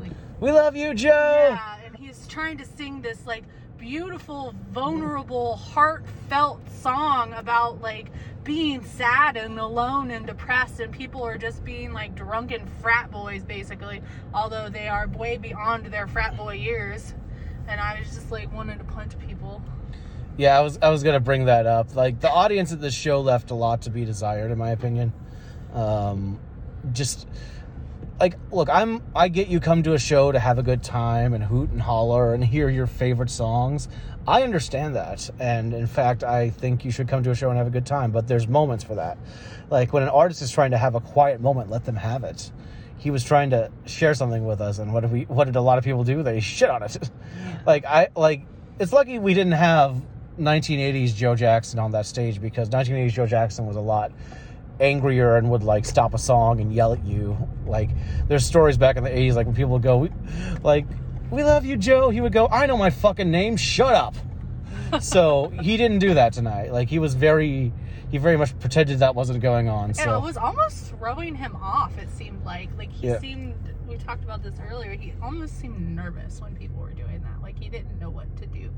like 0.00 0.12
We 0.40 0.52
love 0.52 0.76
you, 0.76 0.94
Joe. 0.94 1.48
yeah, 1.50 1.76
and 1.84 1.96
he's 1.96 2.26
trying 2.26 2.58
to 2.58 2.64
sing 2.64 3.02
this 3.02 3.26
like 3.26 3.44
beautiful, 3.78 4.54
vulnerable, 4.70 5.56
heartfelt 5.56 6.60
song 6.70 7.32
about 7.32 7.80
like 7.80 8.10
being 8.44 8.84
sad 8.84 9.36
and 9.36 9.58
alone 9.58 10.10
and 10.10 10.26
depressed 10.26 10.80
and 10.80 10.92
people 10.92 11.22
are 11.22 11.36
just 11.38 11.64
being 11.64 11.92
like 11.92 12.14
drunken 12.14 12.66
frat 12.82 13.10
boys 13.10 13.42
basically, 13.42 14.02
although 14.34 14.68
they 14.68 14.88
are 14.88 15.08
way 15.08 15.36
beyond 15.36 15.86
their 15.86 16.06
frat 16.06 16.36
boy 16.36 16.54
years. 16.54 17.14
And 17.70 17.80
I 17.80 18.00
was 18.00 18.08
just 18.08 18.30
like 18.30 18.52
wanted 18.52 18.78
to 18.78 18.84
punch 18.84 19.12
people. 19.26 19.62
Yeah, 20.36 20.58
I 20.58 20.60
was 20.60 20.78
I 20.82 20.90
was 20.90 21.02
gonna 21.02 21.20
bring 21.20 21.44
that 21.44 21.66
up. 21.66 21.94
Like 21.94 22.20
the 22.20 22.30
audience 22.30 22.72
at 22.72 22.80
this 22.80 22.94
show 22.94 23.20
left 23.20 23.50
a 23.50 23.54
lot 23.54 23.82
to 23.82 23.90
be 23.90 24.04
desired, 24.04 24.50
in 24.50 24.58
my 24.58 24.70
opinion. 24.70 25.12
Um, 25.72 26.40
just 26.92 27.28
like 28.18 28.34
look, 28.50 28.68
I'm 28.68 29.02
I 29.14 29.28
get 29.28 29.48
you 29.48 29.60
come 29.60 29.82
to 29.84 29.94
a 29.94 29.98
show 29.98 30.32
to 30.32 30.38
have 30.38 30.58
a 30.58 30.62
good 30.62 30.82
time 30.82 31.32
and 31.32 31.44
hoot 31.44 31.70
and 31.70 31.80
holler 31.80 32.34
and 32.34 32.44
hear 32.44 32.68
your 32.68 32.86
favorite 32.86 33.30
songs. 33.30 33.88
I 34.26 34.42
understand 34.42 34.96
that, 34.96 35.30
and 35.38 35.72
in 35.72 35.86
fact, 35.86 36.24
I 36.24 36.50
think 36.50 36.84
you 36.84 36.90
should 36.90 37.08
come 37.08 37.22
to 37.22 37.30
a 37.30 37.34
show 37.34 37.48
and 37.50 37.58
have 37.58 37.66
a 37.66 37.70
good 37.70 37.86
time. 37.86 38.10
But 38.10 38.26
there's 38.26 38.48
moments 38.48 38.82
for 38.82 38.96
that. 38.96 39.16
Like 39.70 39.92
when 39.92 40.02
an 40.02 40.08
artist 40.08 40.42
is 40.42 40.50
trying 40.50 40.72
to 40.72 40.78
have 40.78 40.94
a 40.94 41.00
quiet 41.00 41.40
moment, 41.40 41.70
let 41.70 41.84
them 41.84 41.96
have 41.96 42.24
it. 42.24 42.50
He 43.00 43.10
was 43.10 43.24
trying 43.24 43.50
to 43.50 43.70
share 43.86 44.14
something 44.14 44.44
with 44.44 44.60
us, 44.60 44.78
and 44.78 44.92
what 44.92 45.00
did 45.00 45.10
we? 45.10 45.22
What 45.22 45.44
did 45.44 45.56
a 45.56 45.60
lot 45.60 45.78
of 45.78 45.84
people 45.84 46.04
do? 46.04 46.22
They 46.22 46.40
shit 46.40 46.70
on 46.70 46.82
it. 46.82 47.10
like 47.66 47.84
I 47.84 48.08
like. 48.14 48.42
It's 48.78 48.92
lucky 48.92 49.18
we 49.18 49.34
didn't 49.34 49.52
have 49.52 50.00
1980s 50.38 51.14
Joe 51.14 51.34
Jackson 51.34 51.78
on 51.78 51.92
that 51.92 52.06
stage 52.06 52.40
because 52.40 52.68
1980s 52.68 53.12
Joe 53.12 53.26
Jackson 53.26 53.66
was 53.66 53.76
a 53.76 53.80
lot 53.80 54.12
angrier 54.80 55.36
and 55.36 55.50
would 55.50 55.62
like 55.62 55.84
stop 55.84 56.14
a 56.14 56.18
song 56.18 56.60
and 56.60 56.72
yell 56.72 56.92
at 56.92 57.04
you. 57.04 57.36
Like 57.66 57.90
there's 58.28 58.44
stories 58.44 58.78
back 58.78 58.96
in 58.96 59.04
the 59.04 59.10
80s 59.10 59.34
like 59.34 59.46
when 59.46 59.54
people 59.54 59.72
would 59.72 59.82
go 59.82 59.98
we, 59.98 60.10
like 60.62 60.86
we 61.30 61.44
love 61.44 61.64
you 61.64 61.76
Joe, 61.76 62.10
he 62.10 62.20
would 62.20 62.32
go 62.32 62.48
I 62.48 62.66
know 62.66 62.76
my 62.76 62.90
fucking 62.90 63.30
name, 63.30 63.56
shut 63.56 63.94
up. 63.94 64.14
so 65.00 65.52
he 65.60 65.76
didn't 65.76 65.98
do 65.98 66.14
that 66.14 66.32
tonight. 66.32 66.72
Like 66.72 66.88
he 66.88 66.98
was 66.98 67.14
very 67.14 67.72
he 68.10 68.18
very 68.18 68.36
much 68.36 68.58
pretended 68.58 68.98
that 69.00 69.14
wasn't 69.14 69.40
going 69.40 69.68
on. 69.68 69.90
And 69.90 69.96
So 69.96 70.16
it 70.16 70.22
was 70.22 70.36
almost 70.36 70.90
throwing 70.90 71.34
him 71.34 71.56
off, 71.56 71.96
it 71.98 72.10
seemed 72.10 72.44
like. 72.44 72.68
Like 72.76 72.92
he 72.92 73.08
Yeah. 73.08 73.18
seemed 73.20 73.54
we 73.88 73.96
talked 73.96 74.22
about 74.22 74.42
this 74.42 74.54
earlier, 74.70 74.92
he 74.92 75.12
almost 75.22 75.58
seemed 75.58 75.96
nervous 75.96 76.40
when 76.40 76.54
people 76.54 76.80
were 76.80 76.92
doing 76.92 77.22
that. 77.22 77.42
Like 77.42 77.58
he 77.58 77.68
didn't 77.68 77.98
know 78.00 78.10
what 78.10 78.36
to 78.38 78.46
do. 78.46 78.70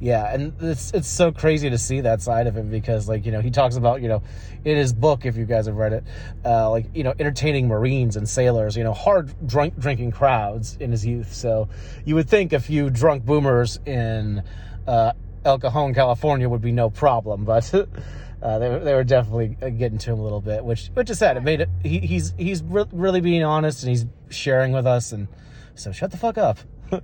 Yeah, 0.00 0.32
and 0.32 0.52
it's 0.60 0.92
it's 0.92 1.08
so 1.08 1.32
crazy 1.32 1.70
to 1.70 1.78
see 1.78 2.02
that 2.02 2.22
side 2.22 2.46
of 2.46 2.56
him 2.56 2.70
because 2.70 3.08
like 3.08 3.26
you 3.26 3.32
know 3.32 3.40
he 3.40 3.50
talks 3.50 3.74
about 3.74 4.00
you 4.00 4.06
know 4.08 4.22
in 4.64 4.76
his 4.76 4.92
book 4.92 5.26
if 5.26 5.36
you 5.36 5.44
guys 5.44 5.66
have 5.66 5.74
read 5.74 5.92
it 5.92 6.04
uh, 6.44 6.70
like 6.70 6.86
you 6.94 7.02
know 7.02 7.14
entertaining 7.18 7.66
Marines 7.66 8.14
and 8.16 8.28
sailors 8.28 8.76
you 8.76 8.84
know 8.84 8.92
hard 8.92 9.34
drunk 9.46 9.76
drinking 9.76 10.12
crowds 10.12 10.76
in 10.78 10.92
his 10.92 11.04
youth 11.04 11.34
so 11.34 11.68
you 12.04 12.14
would 12.14 12.28
think 12.30 12.52
a 12.52 12.60
few 12.60 12.90
drunk 12.90 13.24
boomers 13.24 13.80
in 13.86 14.44
uh, 14.86 15.12
El 15.48 15.58
Cajon 15.58 15.94
California 15.94 16.48
would 16.48 16.62
be 16.62 16.72
no 16.72 16.90
problem 16.90 17.44
but 17.44 17.72
uh, 18.42 18.58
they 18.58 18.78
they 18.78 18.94
were 18.94 19.04
definitely 19.04 19.56
uh, 19.62 19.68
getting 19.70 19.98
to 19.98 20.12
him 20.12 20.20
a 20.20 20.22
little 20.22 20.40
bit 20.40 20.62
which 20.64 20.88
which 20.94 21.10
is 21.10 21.18
sad 21.18 21.36
it 21.36 21.42
made 21.42 21.60
it 21.60 21.68
he, 21.82 21.98
he's 21.98 22.34
he's 22.38 22.62
re- 22.62 22.84
really 22.92 23.20
being 23.20 23.42
honest 23.42 23.82
and 23.82 23.90
he's 23.90 24.06
sharing 24.30 24.72
with 24.72 24.86
us 24.86 25.12
and 25.12 25.26
so 25.74 25.92
shut 25.92 26.10
the 26.10 26.16
fuck 26.16 26.38
up. 26.38 26.58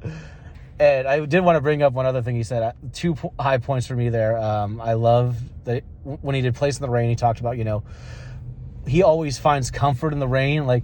And 0.76 1.06
I 1.06 1.24
did 1.24 1.40
want 1.40 1.56
to 1.56 1.60
bring 1.60 1.82
up 1.82 1.92
one 1.92 2.04
other 2.04 2.20
thing 2.20 2.34
he 2.34 2.42
said. 2.42 2.62
Uh, 2.62 2.72
Two 2.92 3.14
po- 3.14 3.32
high 3.38 3.58
points 3.58 3.86
for 3.86 3.94
me 3.94 4.08
there. 4.08 4.36
Um, 4.36 4.80
I 4.80 4.94
love 4.94 5.36
that 5.64 5.84
when 6.02 6.34
he 6.34 6.40
did 6.40 6.56
Place 6.56 6.76
in 6.76 6.82
the 6.82 6.90
Rain, 6.90 7.08
he 7.08 7.14
talked 7.14 7.38
about, 7.38 7.56
you 7.58 7.64
know, 7.64 7.84
he 8.84 9.04
always 9.04 9.38
finds 9.38 9.70
comfort 9.70 10.12
in 10.12 10.18
the 10.18 10.26
rain. 10.26 10.66
Like, 10.66 10.82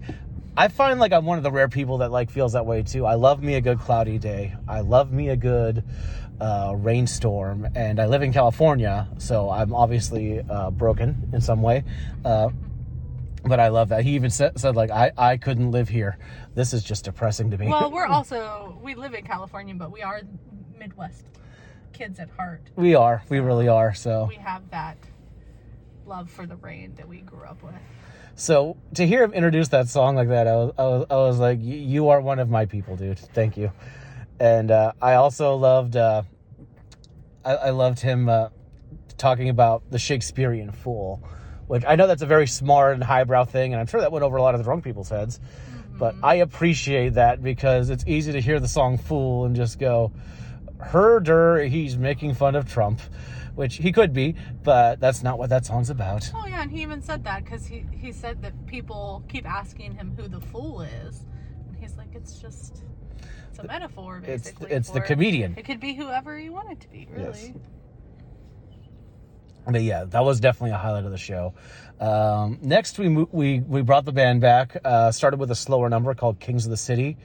I 0.57 0.69
find 0.69 1.01
like 1.01 1.13
I'm 1.13 1.25
one 1.27 1.39
of 1.39 1.45
the 1.45 1.51
rare 1.51 1.69
people 1.69 1.99
that 1.99 2.13
like 2.13 2.31
feels 2.31 2.53
that 2.53 2.67
way 2.67 2.83
too. 2.83 3.05
I 3.05 3.15
love 3.15 3.43
me 3.43 3.55
a 3.55 3.61
good 3.61 3.81
cloudy 3.81 4.19
day. 4.19 4.55
I 4.69 4.81
love 4.81 5.13
me 5.13 5.29
a 5.29 5.37
good 5.37 5.83
uh, 6.41 6.75
rainstorm. 6.77 7.69
And 7.75 8.01
I 8.01 8.07
live 8.07 8.23
in 8.23 8.33
California, 8.33 9.09
so 9.19 9.51
I'm 9.51 9.75
obviously 9.75 10.41
uh, 10.41 10.71
broken 10.71 11.31
in 11.33 11.41
some 11.41 11.63
way. 11.63 11.85
Uh, 12.25 12.51
but 13.45 13.59
I 13.61 13.69
love 13.69 13.89
that. 13.91 14.05
He 14.05 14.11
even 14.17 14.31
said, 14.31 14.59
said 14.59 14.77
like, 14.77 14.91
I, 14.91 15.13
I 15.17 15.37
couldn't 15.37 15.71
live 15.71 15.89
here. 15.89 16.19
This 16.55 16.73
is 16.75 16.83
just 16.83 17.05
depressing 17.05 17.51
to 17.53 17.59
me. 17.59 17.69
Well, 17.69 17.91
we're 17.91 18.07
also 18.19 18.79
we 18.83 18.95
live 18.95 19.15
in 19.15 19.25
California, 19.25 19.75
but 19.75 19.91
we 19.93 20.03
are 20.03 20.21
Midwest 20.79 21.27
kids 21.93 22.19
at 22.19 22.31
heart. 22.31 22.63
we 22.77 22.95
are. 22.95 23.23
We 23.29 23.41
really 23.41 23.69
are. 23.69 23.93
So. 23.95 24.27
We 24.29 24.37
have 24.37 24.69
that 24.71 24.97
love 26.07 26.31
for 26.31 26.47
the 26.47 26.57
rain 26.57 26.95
that 26.97 27.07
we 27.09 27.19
grew 27.19 27.45
up 27.45 27.63
with. 27.63 27.75
So 28.35 28.77
to 28.95 29.07
hear 29.07 29.23
him 29.23 29.33
introduce 29.35 29.69
that 29.69 29.89
song 29.89 30.17
like 30.17 30.29
that, 30.29 30.47
I 30.49 30.55
was, 30.57 30.73
I 30.79 30.83
was, 30.83 31.07
I 31.11 31.15
was 31.17 31.39
like, 31.39 31.59
"Y- 31.59 31.65
"You 31.65 32.09
are 32.09 32.21
one 32.23 32.39
of 32.39 32.49
my 32.49 32.65
people, 32.65 32.97
dude. 32.97 33.19
Thank 33.19 33.57
you." 33.59 33.71
And 34.41 34.71
uh, 34.71 34.93
I 35.03 35.15
also 35.15 35.55
loved, 35.55 35.97
uh, 35.97 36.23
I, 37.45 37.55
I 37.55 37.71
loved 37.71 38.01
him 38.01 38.31
uh, 38.31 38.49
talking 39.19 39.51
about 39.51 39.83
the 39.91 39.99
Shakespearean 39.99 40.73
fool, 40.73 41.23
which 41.67 41.85
I 41.87 41.95
know 41.95 42.07
that's 42.07 42.23
a 42.23 42.27
very 42.27 42.47
smart 42.47 42.95
and 42.95 43.05
highbrow 43.05 43.45
thing, 43.45 43.75
and 43.75 43.81
I'm 43.81 43.87
sure 43.87 44.01
that 44.01 44.11
went 44.11 44.25
over 44.25 44.39
a 44.39 44.43
lot 44.43 44.55
of 44.55 44.59
the 44.59 44.65
drunk 44.65 44.83
people's 44.83 45.11
heads. 45.11 45.39
But 45.93 46.15
I 46.23 46.37
appreciate 46.37 47.11
that 47.15 47.43
because 47.43 47.91
it's 47.91 48.05
easy 48.07 48.33
to 48.33 48.41
hear 48.41 48.59
the 48.59 48.69
song 48.69 48.97
"Fool" 48.97 49.45
and 49.45 49.55
just 49.55 49.79
go, 49.79 50.11
"Herder, 50.79 51.59
he's 51.65 51.99
making 51.99 52.33
fun 52.33 52.55
of 52.55 52.67
Trump," 52.67 53.03
which 53.55 53.77
he 53.77 53.93
could 53.93 54.15
be, 54.15 54.37
but 54.63 54.99
that's 55.01 55.23
not 55.23 55.39
what 55.39 55.51
that 55.51 55.67
song's 55.67 55.91
about. 55.91 56.33
Oh 56.35 56.47
yeah, 56.47 56.63
and 56.63 56.71
he 56.71 56.81
even 56.81 57.03
said 57.03 57.25
that 57.25 57.45
because 57.45 57.67
he 57.67 57.85
he 57.93 58.13
said 58.13 58.41
that 58.41 58.67
people 58.67 59.23
keep 59.29 59.47
asking 59.47 59.97
him 59.97 60.15
who 60.17 60.27
the 60.27 60.41
fool 60.41 60.81
is, 60.81 61.27
and 61.69 61.77
he's 61.79 61.99
like, 61.99 62.15
it's 62.15 62.39
just 62.39 62.83
it's 63.51 63.59
a 63.59 63.65
metaphor 63.67 64.23
It's 64.25 64.45
basically. 64.45 64.71
it's 64.71 64.91
the 64.91 65.01
for- 65.01 65.07
comedian. 65.07 65.55
It 65.57 65.65
could 65.65 65.81
be 65.81 65.95
whoever 65.95 66.39
you 66.39 66.53
want 66.53 66.71
it 66.73 66.81
to 66.81 66.89
be, 66.89 67.07
really. 67.11 67.25
Yes. 67.27 67.51
But 69.67 69.83
yeah, 69.83 70.05
that 70.05 70.25
was 70.25 70.41
definitely 70.41 70.71
a 70.75 70.79
highlight 70.79 71.05
of 71.05 71.11
the 71.11 71.19
show. 71.19 71.55
Um, 72.01 72.59
next, 72.63 72.99
we 72.99 73.09
mo- 73.09 73.29
we 73.31 73.61
we 73.61 73.83
brought 73.83 74.05
the 74.05 74.13
band 74.13 74.41
back. 74.41 74.77
Uh, 74.85 75.13
started 75.13 75.39
with 75.39 75.51
a 75.51 75.55
slower 75.55 75.89
number 75.89 76.15
called 76.15 76.41
"Kings 76.41 76.65
of 76.65 76.71
the 76.71 76.77
City." 76.77 77.17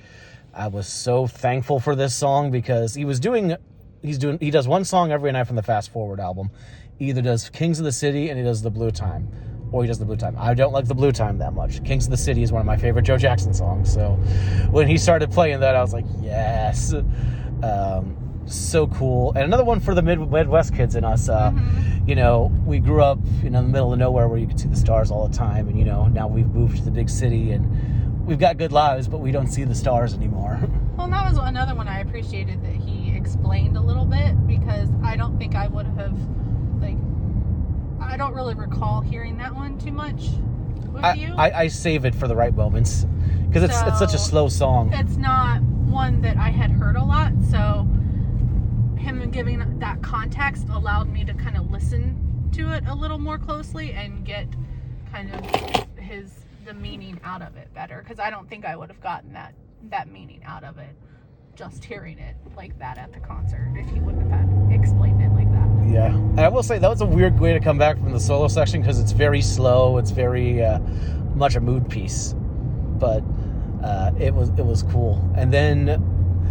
I 0.53 0.67
was 0.67 0.88
so 0.88 1.27
thankful 1.27 1.79
for 1.79 1.96
this 1.96 2.13
song 2.13 2.51
because 2.51 2.94
he 2.94 3.05
was 3.05 3.20
doing 3.20 3.55
he's 4.01 4.17
doing 4.17 4.38
he 4.39 4.51
does 4.51 4.67
one 4.67 4.84
song 4.86 5.12
every 5.12 5.32
night 5.32 5.46
from 5.48 5.55
the 5.55 5.63
Fast 5.63 5.91
Forward 5.91 6.20
album. 6.20 6.51
He 7.00 7.10
either 7.10 7.22
does 7.22 7.50
"Kings 7.50 7.79
of 7.79 7.86
the 7.86 7.91
City" 7.91 8.29
and 8.29 8.38
he 8.38 8.44
does 8.44 8.62
the 8.62 8.70
Blue 8.70 8.91
Time, 8.91 9.29
or 9.75 9.84
he 9.84 9.88
does 9.88 10.00
the 10.00 10.05
Blue 10.05 10.15
Time. 10.15 10.36
I 10.39 10.53
don't 10.53 10.72
like 10.72 10.88
the 10.88 10.96
Blue 10.96 11.12
Time 11.12 11.38
that 11.39 11.53
much. 11.53 11.84
"Kings 11.84 12.05
of 12.05 12.12
the 12.12 12.17
City" 12.17 12.44
is 12.44 12.51
one 12.51 12.62
of 12.62 12.65
my 12.65 12.77
favorite 12.77 13.03
Joe 13.03 13.17
Jackson 13.17 13.53
songs. 13.53 13.91
So 13.91 14.12
when 14.72 14.88
he 14.88 14.98
started 14.98 15.32
playing 15.32 15.60
that, 15.60 15.75
I 15.75 15.82
was 15.82 15.91
like, 15.94 16.05
yes. 16.22 16.94
Um, 17.62 18.15
so 18.46 18.88
cool. 18.88 19.32
And 19.34 19.44
another 19.44 19.65
one 19.65 19.79
for 19.79 19.94
the 19.94 20.01
Mid- 20.01 20.32
Midwest 20.32 20.74
kids 20.74 20.96
in 20.96 21.03
us. 21.03 21.29
Uh, 21.29 21.51
You 22.05 22.13
know, 22.13 22.51
we 22.67 22.77
grew 22.77 23.01
up 23.01 23.17
you 23.44 23.50
know, 23.50 23.58
in 23.60 23.65
the 23.65 23.72
middle 23.72 23.91
of 23.91 23.98
nowhere 23.98 24.27
where 24.27 24.38
you 24.38 24.46
could 24.46 24.60
see 24.60 24.67
the 24.67 24.75
stars 24.75 25.10
all 25.10 25.27
the 25.27 25.36
time. 25.36 25.67
And, 25.67 25.75
you 25.79 25.86
know, 25.86 26.05
now 26.08 26.27
we've 26.27 26.46
moved 26.48 26.77
to 26.77 26.84
the 26.84 26.91
big 26.91 27.10
city 27.10 27.51
and 27.51 27.65
we've 28.27 28.38
got 28.38 28.58
good 28.60 28.72
lives, 28.72 29.08
but 29.08 29.22
we 29.22 29.32
don't 29.32 29.48
see 29.48 29.63
the 29.63 29.74
stars 29.75 30.13
anymore. 30.13 30.60
Well, 30.98 31.10
that 31.10 31.27
was 31.29 31.38
another 31.38 31.75
one 31.75 31.88
I 31.89 32.00
appreciated 32.00 32.63
that 32.63 32.75
he 32.75 33.13
explained 33.17 33.75
a 33.75 33.82
little 33.82 34.05
bit 34.05 34.48
because 34.48 34.88
I 35.03 35.17
don't 35.17 35.38
think 35.38 35.53
I 35.53 35.67
would 35.67 35.88
have 35.88 36.15
I 38.15 38.17
don't 38.17 38.34
really 38.34 38.53
recall 38.53 39.01
hearing 39.01 39.36
that 39.39 39.53
one 39.53 39.77
too 39.77 39.91
much 39.91 40.29
with 40.93 41.03
I, 41.03 41.13
you. 41.15 41.34
I, 41.38 41.63
I 41.63 41.67
save 41.67 42.05
it 42.05 42.15
for 42.15 42.29
the 42.29 42.36
right 42.36 42.55
moments 42.55 43.05
because 43.45 43.62
it's, 43.62 43.77
it's 43.81 44.00
such 44.00 44.13
a 44.13 44.17
slow 44.17 44.48
song. 44.48 44.93
it's 44.93 45.17
not 45.17 45.62
one 45.62 46.22
that 46.22 46.38
I 46.38 46.48
had 46.48 46.72
heard 46.72 46.95
a 46.95 47.03
lot, 47.03 47.34
so 47.51 47.86
him 48.98 49.29
giving 49.31 49.79
that 49.79 50.01
context 50.01 50.69
allowed 50.69 51.10
me 51.10 51.25
to 51.25 51.34
kind 51.34 51.57
of 51.57 51.69
listen 51.69 52.50
to 52.53 52.72
it 52.72 52.86
a 52.88 52.95
little 52.95 53.17
more 53.17 53.38
closely 53.38 53.91
and 53.91 54.24
get 54.24 54.48
kind 55.12 55.36
of 55.36 55.45
his 55.98 56.31
the 56.65 56.74
meaning 56.74 57.19
out 57.25 57.41
of 57.41 57.57
it 57.57 57.74
better 57.74 58.01
because 58.01 58.17
I 58.17 58.29
don't 58.29 58.48
think 58.50 58.63
I 58.63 58.77
would 58.77 58.88
have 58.88 59.01
gotten 59.01 59.34
that 59.34 59.55
that 59.89 60.10
meaning 60.10 60.41
out 60.45 60.63
of 60.63 60.77
it 60.77 60.95
just 61.55 61.84
hearing 61.84 62.17
it 62.19 62.38
like 62.55 62.79
that 62.79 62.98
at 62.98 63.12
the 63.12 63.19
concert 63.19 63.74
if 63.75 63.89
he 63.89 64.00
wouldn't 64.00 64.31
have 64.31 64.72
explained 64.72 65.22
it 65.22 65.31
like 65.31 65.43
that. 65.43 65.44
Yeah, 65.87 66.13
and 66.15 66.39
I 66.39 66.49
will 66.49 66.63
say 66.63 66.79
that 66.79 66.89
was 66.89 67.01
a 67.01 67.05
weird 67.05 67.39
way 67.39 67.53
to 67.53 67.59
come 67.59 67.77
back 67.77 67.97
from 67.97 68.11
the 68.11 68.19
solo 68.19 68.47
section 68.47 68.81
because 68.81 68.99
it's 68.99 69.11
very 69.11 69.41
slow. 69.41 69.97
It's 69.97 70.11
very 70.11 70.63
uh, 70.63 70.79
much 71.35 71.55
a 71.55 71.61
mood 71.61 71.89
piece, 71.89 72.33
but 72.99 73.23
uh, 73.83 74.11
it 74.19 74.33
was 74.33 74.49
it 74.49 74.65
was 74.65 74.83
cool. 74.83 75.21
And 75.35 75.53
then, 75.53 75.87
It 75.89 75.99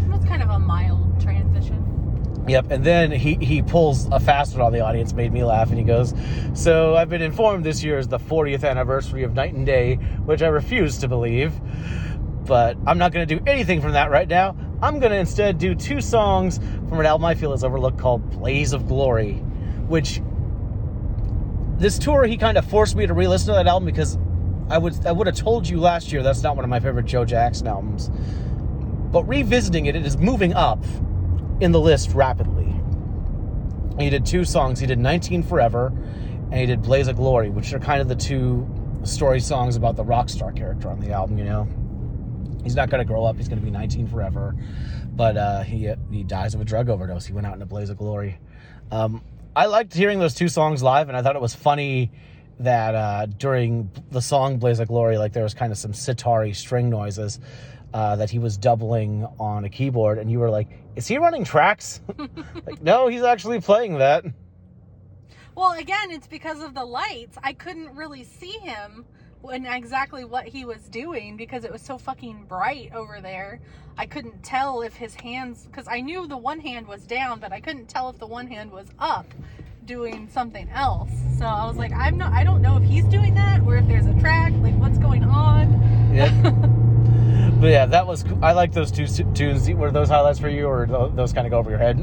was 0.08 0.24
kind 0.24 0.42
of 0.42 0.50
a 0.50 0.58
mild 0.58 1.20
transition. 1.20 2.44
yep, 2.48 2.70
and 2.70 2.84
then 2.84 3.10
he 3.10 3.34
he 3.34 3.60
pulls 3.60 4.06
a 4.12 4.20
fast 4.20 4.52
one 4.54 4.62
on 4.62 4.72
the 4.72 4.80
audience, 4.80 5.12
made 5.12 5.32
me 5.32 5.42
laugh, 5.44 5.68
and 5.68 5.78
he 5.78 5.84
goes, 5.84 6.14
"So 6.54 6.94
I've 6.94 7.08
been 7.08 7.22
informed 7.22 7.64
this 7.64 7.82
year 7.82 7.98
is 7.98 8.08
the 8.08 8.18
40th 8.18 8.64
anniversary 8.64 9.24
of 9.24 9.34
Night 9.34 9.52
and 9.54 9.66
Day, 9.66 9.96
which 10.24 10.42
I 10.42 10.46
refuse 10.48 10.98
to 10.98 11.08
believe." 11.08 11.52
But 12.46 12.76
I'm 12.86 12.98
not 12.98 13.12
going 13.12 13.26
to 13.26 13.34
do 13.36 13.42
anything 13.46 13.80
from 13.80 13.92
that 13.92 14.10
right 14.10 14.28
now. 14.28 14.54
I'm 14.84 15.00
going 15.00 15.12
to 15.12 15.18
instead 15.18 15.56
do 15.56 15.74
two 15.74 16.02
songs 16.02 16.58
from 16.90 17.00
an 17.00 17.06
album 17.06 17.24
I 17.24 17.34
feel 17.34 17.54
is 17.54 17.64
overlooked 17.64 17.98
called 17.98 18.30
Blaze 18.32 18.74
of 18.74 18.86
Glory, 18.86 19.36
which 19.88 20.20
this 21.78 21.98
tour 21.98 22.24
he 22.24 22.36
kind 22.36 22.58
of 22.58 22.66
forced 22.66 22.94
me 22.94 23.06
to 23.06 23.14
re-listen 23.14 23.46
to 23.46 23.52
that 23.54 23.66
album 23.66 23.86
because 23.86 24.18
I 24.68 24.76
would 24.76 25.06
I 25.06 25.12
would 25.12 25.26
have 25.26 25.36
told 25.36 25.66
you 25.66 25.80
last 25.80 26.12
year 26.12 26.22
that's 26.22 26.42
not 26.42 26.54
one 26.54 26.66
of 26.66 26.68
my 26.68 26.80
favorite 26.80 27.06
Joe 27.06 27.24
Jackson 27.24 27.66
albums. 27.66 28.10
But 29.10 29.26
revisiting 29.26 29.86
it, 29.86 29.96
it 29.96 30.04
is 30.04 30.18
moving 30.18 30.52
up 30.52 30.84
in 31.60 31.72
the 31.72 31.80
list 31.80 32.10
rapidly. 32.10 32.78
He 33.98 34.10
did 34.10 34.26
two 34.26 34.44
songs. 34.44 34.80
He 34.80 34.86
did 34.86 34.98
19 34.98 35.44
Forever 35.44 35.94
and 36.50 36.60
he 36.60 36.66
did 36.66 36.82
Blaze 36.82 37.08
of 37.08 37.16
Glory, 37.16 37.48
which 37.48 37.72
are 37.72 37.78
kind 37.78 38.02
of 38.02 38.08
the 38.08 38.16
two 38.16 38.68
story 39.04 39.40
songs 39.40 39.76
about 39.76 39.96
the 39.96 40.04
rock 40.04 40.28
star 40.28 40.52
character 40.52 40.90
on 40.90 41.00
the 41.00 41.12
album, 41.12 41.38
you 41.38 41.44
know. 41.44 41.66
He's 42.64 42.74
not 42.74 42.90
going 42.90 42.98
to 43.00 43.04
grow 43.04 43.24
up. 43.24 43.36
He's 43.36 43.48
going 43.48 43.60
to 43.60 43.64
be 43.64 43.70
19 43.70 44.08
forever. 44.08 44.56
But 45.14 45.36
uh, 45.36 45.62
he 45.62 45.92
he 46.10 46.24
dies 46.24 46.54
of 46.54 46.60
a 46.60 46.64
drug 46.64 46.88
overdose. 46.88 47.26
He 47.26 47.32
went 47.32 47.46
out 47.46 47.54
in 47.54 47.62
a 47.62 47.66
blaze 47.66 47.90
of 47.90 47.98
glory. 47.98 48.38
Um, 48.90 49.22
I 49.54 49.66
liked 49.66 49.94
hearing 49.94 50.18
those 50.18 50.34
two 50.34 50.48
songs 50.48 50.82
live, 50.82 51.08
and 51.08 51.16
I 51.16 51.22
thought 51.22 51.36
it 51.36 51.42
was 51.42 51.54
funny 51.54 52.10
that 52.60 52.94
uh, 52.94 53.26
during 53.26 53.90
the 54.10 54.20
song 54.20 54.58
"Blaze 54.58 54.80
of 54.80 54.88
Glory," 54.88 55.18
like 55.18 55.32
there 55.32 55.44
was 55.44 55.54
kind 55.54 55.70
of 55.70 55.78
some 55.78 55.92
sitar 55.92 56.52
string 56.54 56.90
noises 56.90 57.38
uh, 57.92 58.16
that 58.16 58.30
he 58.30 58.40
was 58.40 58.56
doubling 58.56 59.26
on 59.38 59.64
a 59.64 59.68
keyboard, 59.68 60.18
and 60.18 60.30
you 60.30 60.40
were 60.40 60.50
like, 60.50 60.68
"Is 60.96 61.06
he 61.06 61.18
running 61.18 61.44
tracks?" 61.44 62.00
like, 62.18 62.82
no, 62.82 63.06
he's 63.06 63.22
actually 63.22 63.60
playing 63.60 63.98
that. 63.98 64.24
Well, 65.54 65.72
again, 65.72 66.10
it's 66.10 66.26
because 66.26 66.62
of 66.62 66.74
the 66.74 66.84
lights. 66.84 67.38
I 67.42 67.52
couldn't 67.52 67.94
really 67.94 68.24
see 68.24 68.58
him 68.58 69.04
and 69.50 69.66
exactly 69.66 70.24
what 70.24 70.46
he 70.46 70.64
was 70.64 70.82
doing 70.88 71.36
because 71.36 71.64
it 71.64 71.72
was 71.72 71.82
so 71.82 71.98
fucking 71.98 72.44
bright 72.46 72.92
over 72.94 73.20
there. 73.20 73.60
I 73.96 74.06
couldn't 74.06 74.42
tell 74.42 74.82
if 74.82 74.94
his 74.94 75.14
hands 75.14 75.66
because 75.66 75.86
I 75.88 76.00
knew 76.00 76.26
the 76.26 76.36
one 76.36 76.60
hand 76.60 76.88
was 76.88 77.02
down, 77.02 77.40
but 77.40 77.52
I 77.52 77.60
couldn't 77.60 77.86
tell 77.86 78.08
if 78.08 78.18
the 78.18 78.26
one 78.26 78.46
hand 78.46 78.72
was 78.72 78.86
up 78.98 79.26
doing 79.84 80.28
something 80.32 80.68
else. 80.70 81.10
So 81.38 81.44
I 81.44 81.66
was 81.66 81.76
like, 81.76 81.92
I'm 81.92 82.16
not 82.16 82.32
I 82.32 82.44
don't 82.44 82.62
know 82.62 82.76
if 82.76 82.84
he's 82.84 83.04
doing 83.04 83.34
that 83.34 83.60
or 83.62 83.76
if 83.76 83.86
there's 83.86 84.06
a 84.06 84.18
track, 84.20 84.52
like 84.58 84.74
what's 84.76 84.98
going 84.98 85.24
on. 85.24 86.14
Yeah. 86.14 86.30
but 87.60 87.68
yeah, 87.68 87.86
that 87.86 88.06
was. 88.06 88.22
cool. 88.22 88.38
I 88.42 88.52
like 88.52 88.72
those 88.72 88.90
two 88.90 89.06
tunes. 89.06 89.68
Were 89.70 89.90
those 89.90 90.08
highlights 90.08 90.38
for 90.38 90.48
you, 90.48 90.66
or 90.66 90.86
those 91.14 91.32
kind 91.32 91.46
of 91.46 91.50
go 91.50 91.58
over 91.58 91.70
your 91.70 91.78
head? 91.78 91.98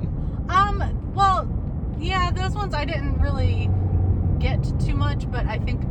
Um, 0.50 1.14
well, 1.16 1.48
yeah, 2.00 2.32
those 2.32 2.54
ones 2.54 2.74
I 2.74 2.86
didn't 2.86 3.20
really 3.22 3.70
get 4.40 4.62
too 4.82 4.96
much, 4.96 5.30
but 5.32 5.46
I 5.46 5.60
think 5.60 5.82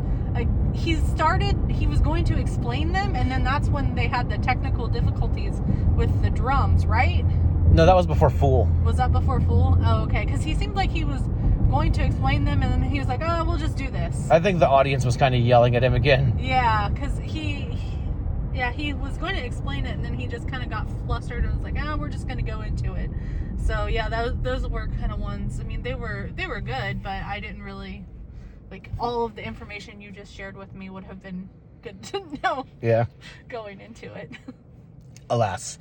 he 0.74 0.96
started, 0.96 1.56
he 1.70 1.86
was 1.86 2.00
going 2.00 2.24
to 2.26 2.38
explain 2.38 2.92
them, 2.92 3.14
and 3.16 3.30
then 3.30 3.44
that's 3.44 3.68
when 3.68 3.94
they 3.94 4.06
had 4.06 4.30
the 4.30 4.38
technical 4.38 4.88
difficulties 4.88 5.60
with 5.96 6.22
the 6.22 6.30
drums, 6.30 6.86
right? 6.86 7.24
No, 7.72 7.86
that 7.86 7.94
was 7.94 8.06
before 8.06 8.30
Fool. 8.30 8.68
Was 8.84 8.96
that 8.96 9.12
before 9.12 9.40
Fool? 9.40 9.78
Oh, 9.84 10.02
okay, 10.02 10.24
because 10.24 10.42
he 10.42 10.54
seemed 10.54 10.74
like 10.74 10.90
he 10.90 11.04
was 11.04 11.22
going 11.70 11.92
to 11.92 12.04
explain 12.04 12.44
them, 12.44 12.62
and 12.62 12.72
then 12.72 12.82
he 12.82 12.98
was 12.98 13.08
like, 13.08 13.20
oh, 13.22 13.44
we'll 13.44 13.58
just 13.58 13.76
do 13.76 13.88
this. 13.90 14.28
I 14.30 14.40
think 14.40 14.58
the 14.58 14.68
audience 14.68 15.04
was 15.04 15.16
kind 15.16 15.34
of 15.34 15.40
yelling 15.40 15.76
at 15.76 15.84
him 15.84 15.94
again. 15.94 16.36
Yeah, 16.40 16.88
because 16.88 17.16
he, 17.18 17.78
yeah, 18.52 18.72
he 18.72 18.92
was 18.92 19.16
going 19.18 19.36
to 19.36 19.44
explain 19.44 19.86
it, 19.86 19.94
and 19.94 20.04
then 20.04 20.14
he 20.14 20.26
just 20.26 20.48
kind 20.48 20.62
of 20.62 20.70
got 20.70 20.88
flustered 21.06 21.44
and 21.44 21.54
was 21.54 21.62
like, 21.62 21.76
"Oh, 21.80 21.96
we're 21.96 22.08
just 22.08 22.26
going 22.26 22.38
to 22.38 22.50
go 22.50 22.62
into 22.62 22.94
it." 22.94 23.10
So 23.64 23.86
yeah, 23.86 24.08
those 24.08 24.36
those 24.42 24.68
were 24.68 24.88
kind 25.00 25.12
of 25.12 25.20
ones. 25.20 25.60
I 25.60 25.64
mean, 25.64 25.82
they 25.82 25.94
were 25.94 26.30
they 26.34 26.46
were 26.46 26.60
good, 26.60 27.02
but 27.02 27.22
I 27.22 27.38
didn't 27.40 27.62
really 27.62 28.04
like 28.70 28.90
all 28.98 29.24
of 29.24 29.34
the 29.34 29.44
information 29.44 30.00
you 30.00 30.10
just 30.10 30.32
shared 30.34 30.56
with 30.56 30.74
me 30.74 30.90
would 30.90 31.04
have 31.04 31.22
been 31.22 31.48
good 31.82 32.02
to 32.04 32.22
know 32.42 32.66
Yeah. 32.82 33.06
going 33.48 33.80
into 33.80 34.12
it. 34.14 34.30
Alas, 35.28 35.78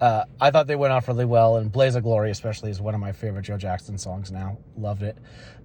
uh, 0.00 0.24
I 0.40 0.50
thought 0.50 0.66
they 0.66 0.74
went 0.76 0.94
off 0.94 1.08
really 1.08 1.26
well, 1.26 1.58
and 1.58 1.70
"Blaze 1.70 1.94
of 1.94 2.02
Glory" 2.04 2.30
especially 2.30 2.70
is 2.70 2.80
one 2.80 2.94
of 2.94 3.00
my 3.00 3.12
favorite 3.12 3.42
Joe 3.42 3.58
Jackson 3.58 3.98
songs. 3.98 4.32
Now, 4.32 4.56
loved 4.78 5.02
it. 5.02 5.18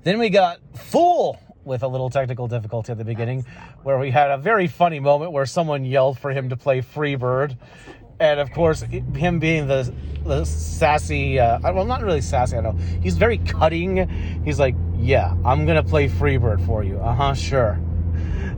Then 0.04 0.20
we 0.20 0.30
got 0.30 0.60
"Fool" 0.76 1.40
with 1.64 1.84
a 1.84 1.88
little 1.88 2.10
technical 2.10 2.50
difficulty 2.50 2.92
at 2.92 2.98
the 2.98 3.06
beginning, 3.06 3.46
where 3.84 3.98
we 3.98 4.12
had 4.12 4.30
a 4.30 4.38
very 4.38 4.68
funny 4.68 5.00
moment 5.00 5.32
where 5.32 5.46
someone 5.46 5.86
yelled 5.86 6.20
for 6.20 6.32
him 6.32 6.50
to 6.50 6.58
play 6.58 6.82
"Freebird," 6.82 7.56
and 8.20 8.40
of 8.40 8.52
course, 8.52 8.82
him 8.82 9.40
being 9.40 9.68
the 9.68 9.94
the 10.26 10.46
sassy, 10.46 11.38
uh, 11.40 11.60
well, 11.74 11.86
not 11.86 12.02
really 12.02 12.22
sassy. 12.22 12.56
I 12.58 12.62
know. 12.62 12.72
He's 13.02 13.18
very 13.18 13.38
cutting. 13.40 14.08
He's 14.46 14.60
like, 14.60 14.76
"Yeah, 14.98 15.36
I'm 15.44 15.66
gonna 15.66 15.84
play 15.84 16.08
Freebird 16.08 16.66
for 16.66 16.84
you." 16.84 17.00
Uh 17.00 17.14
huh, 17.14 17.34
sure. 17.34 17.80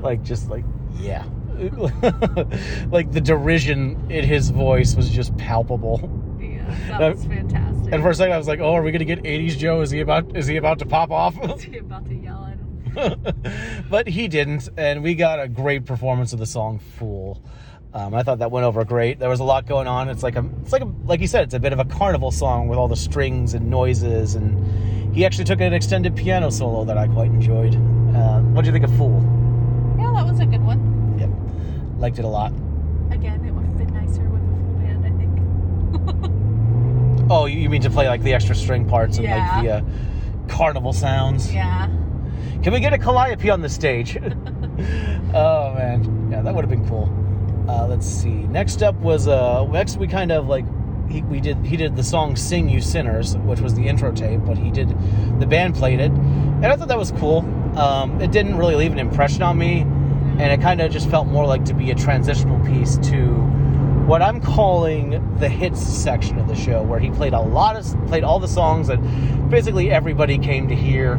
Like 0.01 0.21
just 0.21 0.49
like, 0.49 0.65
yeah. 0.99 1.23
like 2.91 3.11
the 3.11 3.21
derision 3.23 4.11
in 4.11 4.23
his 4.23 4.49
voice 4.51 4.93
was 4.93 5.09
just 5.09 5.35
palpable. 5.37 6.37
yeah, 6.39 6.97
that 6.99 7.15
was 7.15 7.25
fantastic. 7.25 7.91
And 7.93 8.03
for 8.03 8.09
a 8.11 8.13
second, 8.13 8.33
I 8.33 8.37
was 8.37 8.47
like, 8.47 8.59
"Oh, 8.59 8.73
are 8.75 8.83
we 8.83 8.91
gonna 8.91 9.05
get 9.05 9.23
'80s 9.23 9.57
Joe? 9.57 9.81
Is 9.81 9.89
he 9.89 10.01
about? 10.01 10.35
Is 10.37 10.45
he 10.47 10.57
about 10.57 10.77
to 10.79 10.85
pop 10.85 11.09
off?" 11.11 11.35
Is 11.55 11.63
he 11.63 11.77
about 11.79 12.05
to 12.05 12.13
yell 12.13 12.45
at 12.45 12.57
him? 12.59 13.85
but 13.89 14.07
he 14.07 14.27
didn't, 14.27 14.69
and 14.77 15.01
we 15.01 15.15
got 15.15 15.39
a 15.39 15.47
great 15.47 15.85
performance 15.85 16.33
of 16.33 16.39
the 16.39 16.45
song 16.45 16.77
"Fool." 16.77 17.41
Um, 17.95 18.13
I 18.13 18.23
thought 18.23 18.39
that 18.39 18.51
went 18.51 18.65
over 18.65 18.83
great. 18.83 19.19
There 19.19 19.29
was 19.29 19.39
a 19.39 19.45
lot 19.45 19.65
going 19.65 19.87
on. 19.87 20.09
It's 20.09 20.21
like 20.21 20.35
a, 20.35 20.45
it's 20.61 20.73
like 20.73 20.81
a, 20.81 20.91
like 21.05 21.21
you 21.21 21.27
said, 21.27 21.45
it's 21.45 21.53
a 21.53 21.59
bit 21.61 21.71
of 21.71 21.79
a 21.79 21.85
carnival 21.85 22.29
song 22.29 22.67
with 22.67 22.77
all 22.77 22.89
the 22.89 22.95
strings 22.97 23.53
and 23.53 23.69
noises, 23.69 24.35
and 24.35 25.15
he 25.15 25.25
actually 25.25 25.45
took 25.45 25.61
an 25.61 25.71
extended 25.71 26.13
piano 26.13 26.49
solo 26.51 26.83
that 26.83 26.97
I 26.97 27.07
quite 27.07 27.27
enjoyed. 27.31 27.73
Uh, 28.13 28.41
what 28.41 28.63
do 28.63 28.67
you 28.67 28.73
think 28.73 28.83
of 28.83 28.93
"Fool"? 28.97 29.21
Yeah, 29.97 30.11
that 30.13 30.29
was 30.29 30.41
a 30.41 30.45
good 30.45 30.61
one. 30.61 31.15
Yep, 31.17 31.29
liked 32.01 32.19
it 32.19 32.25
a 32.25 32.27
lot. 32.27 32.51
Again, 33.11 33.45
it 33.45 33.51
would 33.53 33.65
have 33.65 33.77
been 33.77 33.93
nicer 33.93 34.23
with 34.27 34.41
a 34.41 34.55
full 34.59 34.73
band, 34.81 35.05
I 35.05 36.25
think. 36.27 36.31
Oh, 37.31 37.45
you 37.45 37.69
mean 37.69 37.81
to 37.81 37.89
play 37.89 38.07
like 38.09 38.21
the 38.21 38.33
extra 38.33 38.53
string 38.55 38.85
parts 38.85 39.17
and 39.17 39.25
Yeah. 39.25 39.55
like 39.55 39.63
the 39.63 39.71
uh, 39.71 39.81
carnival 40.47 40.91
sounds? 40.91 41.51
Yeah. 41.51 41.87
Can 42.61 42.73
we 42.73 42.79
get 42.81 42.91
a 42.91 42.97
calliope 42.97 43.49
on 43.49 43.61
the 43.61 43.69
stage? 43.69 44.17
oh 45.33 45.73
man, 45.73 46.29
yeah, 46.29 46.41
that 46.41 46.53
would 46.53 46.63
have 46.63 46.69
been 46.69 46.87
cool. 46.89 47.09
Let's 47.95 48.07
see. 48.07 48.27
Next 48.27 48.83
up 48.83 48.93
was 48.95 49.29
uh, 49.29 49.65
next 49.67 49.95
we 49.95 50.05
kind 50.05 50.29
of 50.29 50.49
like 50.49 50.65
he, 51.09 51.21
we 51.21 51.39
did 51.39 51.65
he 51.65 51.77
did 51.77 51.95
the 51.95 52.03
song 52.03 52.35
"Sing 52.35 52.67
You 52.67 52.81
Sinners," 52.81 53.37
which 53.37 53.61
was 53.61 53.73
the 53.73 53.87
intro 53.87 54.11
tape, 54.11 54.41
but 54.45 54.57
he 54.57 54.69
did 54.69 54.89
the 55.39 55.47
band 55.47 55.75
played 55.75 56.01
it, 56.01 56.11
and 56.11 56.65
I 56.65 56.75
thought 56.75 56.89
that 56.89 56.97
was 56.97 57.13
cool. 57.13 57.39
Um, 57.79 58.19
it 58.19 58.33
didn't 58.33 58.57
really 58.57 58.75
leave 58.75 58.91
an 58.91 58.99
impression 58.99 59.43
on 59.43 59.57
me, 59.57 59.83
and 59.83 60.41
it 60.41 60.59
kind 60.59 60.81
of 60.81 60.91
just 60.91 61.09
felt 61.09 61.27
more 61.27 61.45
like 61.45 61.63
to 61.65 61.73
be 61.73 61.89
a 61.89 61.95
transitional 61.95 62.59
piece 62.65 62.97
to 62.97 63.27
what 64.07 64.21
I'm 64.21 64.41
calling 64.41 65.37
the 65.39 65.47
hits 65.47 65.81
section 65.81 66.37
of 66.37 66.49
the 66.49 66.55
show, 66.55 66.83
where 66.83 66.99
he 66.99 67.11
played 67.11 67.31
a 67.31 67.39
lot 67.39 67.77
of 67.77 68.07
played 68.07 68.25
all 68.25 68.41
the 68.41 68.49
songs 68.49 68.87
that 68.87 68.97
basically 69.49 69.89
everybody 69.89 70.37
came 70.37 70.67
to 70.67 70.75
hear. 70.75 71.13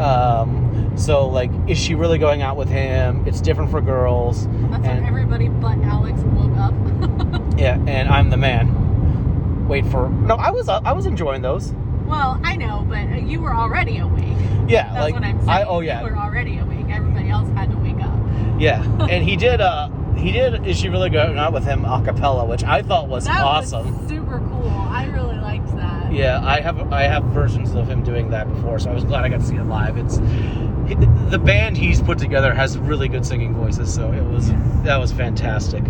Um, 0.00 0.67
so 0.96 1.28
like, 1.28 1.50
is 1.68 1.78
she 1.78 1.94
really 1.94 2.18
going 2.18 2.42
out 2.42 2.56
with 2.56 2.68
him? 2.68 3.26
It's 3.26 3.40
different 3.40 3.70
for 3.70 3.80
girls. 3.80 4.46
That's 4.46 4.54
and, 4.84 4.84
when 4.84 5.04
everybody 5.04 5.48
but 5.48 5.78
Alex 5.84 6.18
woke 6.20 6.56
up. 6.58 6.74
yeah, 7.58 7.78
and 7.86 8.08
I'm 8.08 8.30
the 8.30 8.36
man. 8.36 9.66
Wait 9.68 9.84
for 9.86 10.08
no, 10.08 10.34
I 10.36 10.50
was 10.50 10.68
I 10.68 10.92
was 10.92 11.06
enjoying 11.06 11.42
those. 11.42 11.72
well, 12.06 12.40
I 12.42 12.56
know, 12.56 12.86
but 12.88 13.22
you 13.22 13.40
were 13.40 13.54
already 13.54 13.98
awake. 13.98 14.24
Yeah, 14.66 14.84
That's 14.92 15.00
like 15.00 15.14
what 15.14 15.24
I'm 15.24 15.38
saying. 15.38 15.48
I 15.48 15.62
oh 15.64 15.80
yeah, 15.80 16.00
You 16.04 16.10
were 16.10 16.16
already 16.18 16.58
awake. 16.58 16.86
Everybody 16.90 17.28
else 17.28 17.48
had 17.50 17.70
to 17.70 17.76
wake 17.78 18.00
up. 18.02 18.14
yeah, 18.60 18.82
and 19.10 19.22
he 19.24 19.36
did 19.36 19.60
uh 19.60 19.88
he 20.16 20.32
did 20.32 20.66
is 20.66 20.76
she 20.78 20.88
really 20.88 21.10
going 21.10 21.38
out 21.38 21.52
with 21.52 21.64
him 21.64 21.84
a 21.84 22.02
cappella, 22.02 22.44
which 22.44 22.64
I 22.64 22.82
thought 22.82 23.08
was 23.08 23.26
That 23.26 23.40
awesome. 23.40 24.00
was 24.00 24.08
super 24.08 24.38
cool. 24.38 24.68
I 24.90 25.04
really 25.06 25.36
liked 25.38 25.68
that. 25.76 26.10
Yeah, 26.12 26.40
I 26.42 26.60
have 26.60 26.92
I 26.92 27.02
have 27.02 27.22
versions 27.24 27.74
of 27.74 27.88
him 27.88 28.02
doing 28.02 28.30
that 28.30 28.48
before, 28.52 28.78
so 28.78 28.90
I 28.90 28.94
was 28.94 29.04
glad 29.04 29.24
I 29.24 29.28
got 29.28 29.40
to 29.40 29.46
see 29.46 29.56
it 29.56 29.64
live. 29.64 29.96
It's 29.98 30.18
the 30.94 31.38
band 31.38 31.76
he's 31.76 32.00
put 32.02 32.18
together 32.18 32.54
has 32.54 32.78
really 32.78 33.08
good 33.08 33.24
singing 33.26 33.54
voices, 33.54 33.92
so 33.92 34.12
it 34.12 34.22
was 34.24 34.50
that 34.84 34.96
was 34.98 35.12
fantastic. 35.12 35.82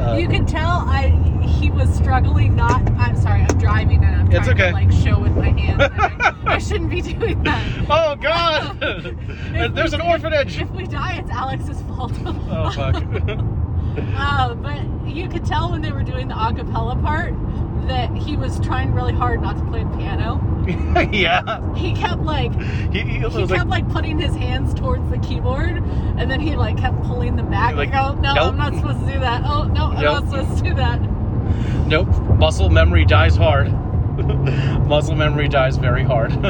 Uh, 0.00 0.16
You 0.18 0.28
can 0.28 0.44
tell 0.46 0.68
I 0.86 1.08
he 1.46 1.70
was 1.70 1.92
struggling 1.94 2.54
not 2.56 2.80
I'm 2.98 3.16
sorry, 3.16 3.42
I'm 3.42 3.58
driving 3.58 4.04
and 4.04 4.14
I'm 4.16 4.26
It's 4.32 4.46
trying 4.46 4.60
okay. 4.60 4.68
to 4.68 4.72
like 4.74 4.92
show 4.92 5.18
with 5.20 5.36
my 5.36 5.50
hands. 5.50 5.82
and 5.82 5.92
I, 6.02 6.34
I 6.54 6.58
shouldn't 6.58 6.90
be 6.90 7.00
doing 7.02 7.42
that. 7.44 7.86
oh 7.88 8.16
God! 8.16 8.78
There's 9.74 9.92
we- 9.92 9.98
an 9.98 10.00
orphanage. 10.02 10.60
If 10.60 10.70
we 10.70 10.86
die, 10.86 11.16
it's 11.18 11.30
Alex's 11.30 11.80
fault. 11.82 12.12
Oh 12.26 12.70
fuck! 12.74 13.02
Uh, 13.98 14.54
but 14.54 14.80
you 15.06 15.28
could 15.28 15.44
tell 15.46 15.70
when 15.70 15.82
they 15.82 15.92
were 15.92 16.02
doing 16.02 16.28
the 16.28 16.34
acapella 16.34 17.00
part 17.02 17.34
that 17.88 18.10
he 18.16 18.36
was 18.36 18.58
trying 18.60 18.92
really 18.92 19.12
hard 19.12 19.40
not 19.40 19.56
to 19.56 19.64
play 19.66 19.84
the 19.84 19.96
piano. 19.96 20.42
yeah, 21.12 21.74
He 21.74 21.92
kept 21.94 22.22
like 22.22 22.52
he, 22.92 23.00
he 23.02 23.18
he 23.20 23.46
kept 23.46 23.68
like 23.68 23.88
putting 23.92 24.18
his 24.18 24.34
hands 24.34 24.74
towards 24.74 25.08
the 25.10 25.18
keyboard, 25.18 25.76
and 26.18 26.28
then 26.30 26.40
he 26.40 26.56
like 26.56 26.76
kept 26.76 27.00
pulling 27.04 27.36
them 27.36 27.48
back. 27.48 27.76
Like, 27.76 27.90
Like, 27.92 28.02
oh 28.04 28.14
no, 28.20 28.34
nope. 28.34 28.46
I'm 28.48 28.56
not 28.56 28.74
supposed 28.74 29.06
to 29.06 29.12
do 29.12 29.20
that. 29.20 29.42
Oh 29.44 29.64
no, 29.64 29.86
I'm 29.92 30.02
Nope. 30.02 30.24
not 30.24 30.30
supposed 30.30 30.58
to 30.64 30.68
do 30.70 30.74
that. 30.74 31.00
nope. 31.86 32.08
Muscle 32.38 32.68
memory 32.68 33.04
dies 33.04 33.36
hard. 33.36 33.70
Muscle 34.88 35.14
memory 35.14 35.46
dies 35.48 35.76
very 35.76 36.02
hard. 36.02 36.32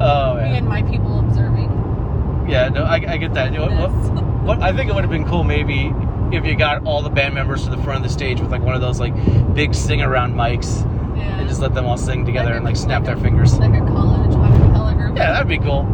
oh 0.00 0.34
Me 0.36 0.56
and 0.58 0.68
my 0.68 0.82
people 0.82 1.18
observing 1.20 2.46
Yeah, 2.48 2.68
no, 2.68 2.84
I, 2.84 2.94
I 3.08 3.16
get 3.16 3.34
that. 3.34 3.52
Know, 3.52 3.66
what- 3.66 4.24
What 4.44 4.62
I 4.62 4.72
think 4.72 4.88
it 4.88 4.94
would 4.94 5.02
have 5.04 5.10
been 5.10 5.26
cool 5.26 5.42
maybe 5.44 5.92
if 6.32 6.44
you 6.44 6.54
got 6.56 6.84
all 6.86 7.02
the 7.02 7.08
band 7.10 7.34
members 7.34 7.64
to 7.64 7.70
the 7.70 7.78
front 7.82 7.96
of 7.98 8.02
the 8.02 8.08
stage 8.12 8.40
with 8.40 8.50
like 8.50 8.62
one 8.62 8.74
of 8.74 8.80
those 8.80 9.00
like 9.00 9.14
big 9.54 9.74
sing 9.74 10.02
around 10.02 10.34
mics 10.34 10.82
Yeah. 11.16 11.38
and 11.40 11.48
just 11.48 11.60
let 11.60 11.74
them 11.74 11.86
all 11.86 11.96
sing 11.96 12.24
together 12.26 12.50
Like 12.50 12.56
and 12.56 12.64
like 12.64 12.76
snap 12.76 13.00
like 13.02 13.06
their 13.06 13.16
a- 13.16 13.20
fingers. 13.20 13.58
like 13.58 13.72
a 13.74 13.84
college 13.86 14.30
acapella 14.32 14.96
group. 14.96 15.16
Yeah, 15.16 15.32
that'd 15.32 15.48
be 15.48 15.58
cool. 15.58 15.86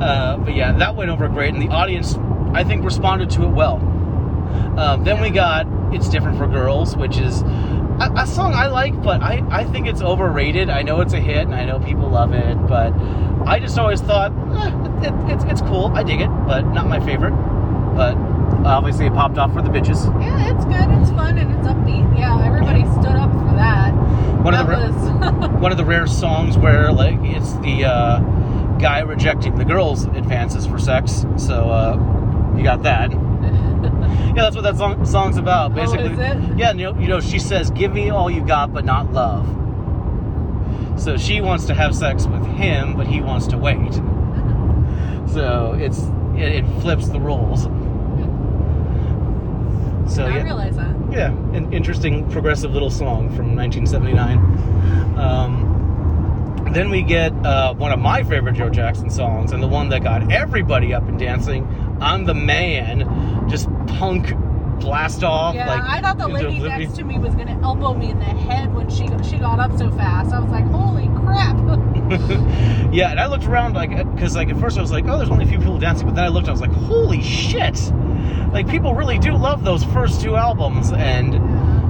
Uh, 0.00 0.36
but 0.38 0.54
yeah, 0.54 0.72
that 0.72 0.94
went 0.96 1.10
over 1.10 1.28
great, 1.28 1.54
and 1.54 1.62
the 1.62 1.68
audience 1.68 2.16
I 2.52 2.62
think 2.64 2.84
responded 2.84 3.30
to 3.30 3.42
it 3.44 3.48
well. 3.50 3.76
Um, 4.78 5.04
then 5.04 5.20
we 5.20 5.30
got 5.30 5.66
"It's 5.92 6.08
Different 6.08 6.36
for 6.38 6.46
Girls," 6.46 6.96
which 6.96 7.18
is 7.18 7.42
a, 7.42 8.12
a 8.16 8.26
song 8.26 8.54
I 8.54 8.66
like, 8.66 9.00
but 9.02 9.22
I, 9.22 9.42
I 9.50 9.64
think 9.64 9.86
it's 9.86 10.02
overrated. 10.02 10.68
I 10.70 10.82
know 10.82 11.00
it's 11.00 11.12
a 11.14 11.20
hit, 11.20 11.38
and 11.46 11.54
I 11.54 11.64
know 11.64 11.78
people 11.78 12.08
love 12.08 12.32
it, 12.32 12.56
but 12.66 12.92
I 13.46 13.58
just 13.60 13.78
always 13.78 14.00
thought 14.00 14.32
eh, 14.32 15.08
it, 15.08 15.32
it's 15.34 15.44
it's 15.44 15.60
cool. 15.62 15.92
I 15.94 16.02
dig 16.02 16.20
it, 16.20 16.28
but 16.46 16.62
not 16.66 16.86
my 16.88 16.98
favorite. 17.04 17.32
But 17.94 18.16
obviously, 18.66 19.06
it 19.06 19.12
popped 19.14 19.38
off 19.38 19.52
for 19.52 19.62
the 19.62 19.68
bitches. 19.68 20.04
Yeah, 20.22 20.54
it's 20.54 20.64
good. 20.64 21.00
It's 21.00 21.10
fun 21.10 21.38
and 21.38 21.50
it's 21.54 21.66
upbeat. 21.68 22.18
Yeah, 22.18 22.44
everybody 22.44 22.82
stood 23.00 23.16
up 23.16 23.30
for 23.32 23.54
that. 23.56 23.92
One 24.42 24.52
that 24.54 24.68
of 24.68 24.92
the 24.92 25.48
was 25.50 25.50
one 25.60 25.72
of 25.72 25.78
the 25.78 25.84
rare 25.84 26.06
songs 26.06 26.58
where 26.58 26.92
like 26.92 27.18
it's 27.22 27.52
the 27.58 27.84
uh, 27.84 28.18
guy 28.78 29.00
rejecting 29.00 29.54
the 29.54 29.64
girl's 29.64 30.04
advances 30.04 30.66
for 30.66 30.78
sex. 30.78 31.24
So 31.36 31.70
uh, 31.70 32.54
you 32.56 32.62
got 32.62 32.82
that. 32.82 33.10
Yeah, 34.34 34.42
that's 34.44 34.56
what 34.56 34.62
that 34.62 34.76
song, 34.76 35.04
song's 35.06 35.36
about. 35.36 35.70
Oh, 35.70 35.74
Basically, 35.74 36.06
it? 36.06 36.58
yeah. 36.58 36.72
You 36.72 36.92
know, 36.92 36.98
you 36.98 37.06
know, 37.06 37.20
she 37.20 37.38
says, 37.38 37.70
"Give 37.70 37.92
me 37.92 38.10
all 38.10 38.28
you 38.28 38.44
got, 38.44 38.72
but 38.72 38.84
not 38.84 39.12
love." 39.12 39.46
So 41.00 41.16
she 41.16 41.40
wants 41.40 41.66
to 41.66 41.74
have 41.74 41.94
sex 41.94 42.26
with 42.26 42.44
him, 42.46 42.96
but 42.96 43.06
he 43.06 43.20
wants 43.20 43.46
to 43.48 43.58
wait. 43.58 43.92
So 45.28 45.76
it's 45.78 45.98
it, 46.36 46.64
it 46.64 46.80
flips 46.80 47.08
the 47.08 47.20
roles. 47.20 47.66
So 50.08 50.26
I 50.26 50.36
yeah, 50.36 50.42
realize 50.42 50.76
that. 50.76 50.94
yeah, 51.12 51.28
an 51.28 51.72
interesting 51.72 52.28
progressive 52.30 52.72
little 52.72 52.90
song 52.90 53.34
from 53.34 53.56
1979. 53.56 54.38
Um, 55.18 55.74
then 56.72 56.90
we 56.90 57.02
get 57.02 57.32
uh, 57.44 57.74
one 57.74 57.92
of 57.92 57.98
my 57.98 58.22
favorite 58.22 58.54
Joe 58.54 58.68
Jackson 58.68 59.08
songs, 59.10 59.52
and 59.52 59.62
the 59.62 59.68
one 59.68 59.88
that 59.90 60.02
got 60.02 60.30
everybody 60.32 60.92
up 60.92 61.08
and 61.08 61.18
dancing. 61.18 61.66
I'm 62.00 62.24
the 62.24 62.34
man, 62.34 63.48
just 63.48 63.68
punk 63.86 64.34
blast 64.80 65.24
off. 65.24 65.54
Yeah, 65.54 65.68
like 65.68 65.82
I 65.82 66.00
thought 66.00 66.18
the 66.18 66.28
lady 66.28 66.56
oblivion. 66.56 66.80
next 66.80 66.96
to 66.96 67.04
me 67.04 67.18
was 67.18 67.34
gonna 67.34 67.60
elbow 67.62 67.94
me 67.94 68.10
in 68.10 68.18
the 68.18 68.24
head 68.24 68.74
when 68.74 68.90
she 68.90 69.06
she 69.28 69.38
got 69.38 69.58
up 69.60 69.76
so 69.78 69.90
fast. 69.92 70.32
I 70.32 70.40
was 70.40 70.50
like, 70.50 70.66
holy 70.66 71.08
crap! 71.24 71.56
yeah, 72.92 73.10
and 73.10 73.20
I 73.20 73.26
looked 73.26 73.46
around 73.46 73.74
like 73.74 73.90
because 74.14 74.36
like 74.36 74.48
at 74.48 74.58
first 74.58 74.78
I 74.78 74.82
was 74.82 74.92
like, 74.92 75.06
oh, 75.06 75.16
there's 75.16 75.30
only 75.30 75.44
a 75.44 75.48
few 75.48 75.58
people 75.58 75.78
dancing, 75.78 76.06
but 76.06 76.14
then 76.14 76.24
I 76.24 76.28
looked, 76.28 76.48
and 76.48 76.58
I 76.58 76.60
was 76.60 76.60
like, 76.60 76.72
holy 76.72 77.22
shit! 77.22 77.78
Like 78.54 78.68
people 78.68 78.94
really 78.94 79.18
do 79.18 79.36
love 79.36 79.64
those 79.64 79.82
first 79.84 80.20
two 80.20 80.36
albums, 80.36 80.92
and 80.92 81.32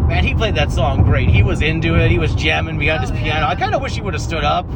man, 0.08 0.24
he 0.24 0.34
played 0.34 0.54
that 0.54 0.72
song 0.72 1.04
great. 1.04 1.28
He 1.28 1.42
was 1.42 1.60
into 1.60 1.94
it. 1.94 2.10
He 2.10 2.18
was 2.18 2.34
jamming 2.34 2.78
behind 2.78 3.02
his 3.02 3.10
Oh, 3.10 3.14
piano. 3.14 3.40
yeah. 3.40 3.48
I 3.48 3.54
kind 3.54 3.74
of 3.74 3.82
wish 3.82 3.94
he 3.94 4.00
would 4.00 4.14
have 4.14 4.22
stood 4.22 4.44
up, 4.44 4.66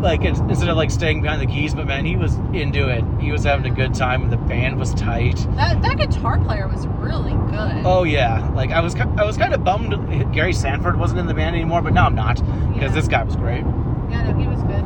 like 0.00 0.22
instead 0.24 0.68
of 0.70 0.76
like 0.78 0.90
staying 0.90 1.20
behind 1.20 1.42
the 1.42 1.46
keys. 1.46 1.74
But 1.74 1.86
man, 1.86 2.06
he 2.06 2.16
was 2.16 2.36
into 2.54 2.88
it. 2.88 3.04
He 3.20 3.30
was 3.30 3.44
having 3.44 3.70
a 3.70 3.74
good 3.74 3.92
time, 3.94 4.22
and 4.22 4.32
the 4.32 4.38
band 4.38 4.78
was 4.78 4.94
tight. 4.94 5.36
That 5.56 5.82
that 5.82 5.98
guitar 5.98 6.38
player 6.40 6.66
was 6.66 6.86
really 6.86 7.32
good. 7.50 7.82
Oh 7.84 8.04
yeah, 8.04 8.48
like 8.54 8.70
I 8.70 8.80
was, 8.80 8.94
I 8.94 9.24
was 9.24 9.36
kind 9.36 9.52
of 9.52 9.62
bummed 9.64 10.32
Gary 10.32 10.54
Sanford 10.54 10.98
wasn't 10.98 11.20
in 11.20 11.26
the 11.26 11.34
band 11.34 11.54
anymore, 11.54 11.82
but 11.82 11.92
now 11.92 12.06
I'm 12.06 12.14
not 12.14 12.36
because 12.72 12.80
Yeah. 12.80 12.88
this 12.88 13.06
guy 13.08 13.22
was 13.22 13.36
great. 13.36 13.64
Yeah, 14.10 14.22
no, 14.32 14.38
he 14.38 14.46
was 14.46 14.62
good. 14.62 14.84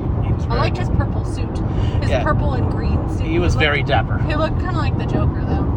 I 0.51 0.57
liked 0.57 0.79
his 0.79 0.89
purple 0.89 1.25
suit. 1.25 1.57
His 2.01 2.11
Yeah. 2.11 2.25
purple 2.25 2.55
and 2.55 2.69
green 2.73 3.09
suit. 3.11 3.27
He 3.27 3.39
was 3.39 3.55
looked- 3.55 3.65
very 3.65 3.83
dapper. 3.85 4.19
He 4.27 4.35
looked 4.35 4.59
kind 4.59 4.71
of 4.71 4.77
like 4.83 4.97
the 4.99 5.05
Joker, 5.07 5.45
though. 5.45 5.70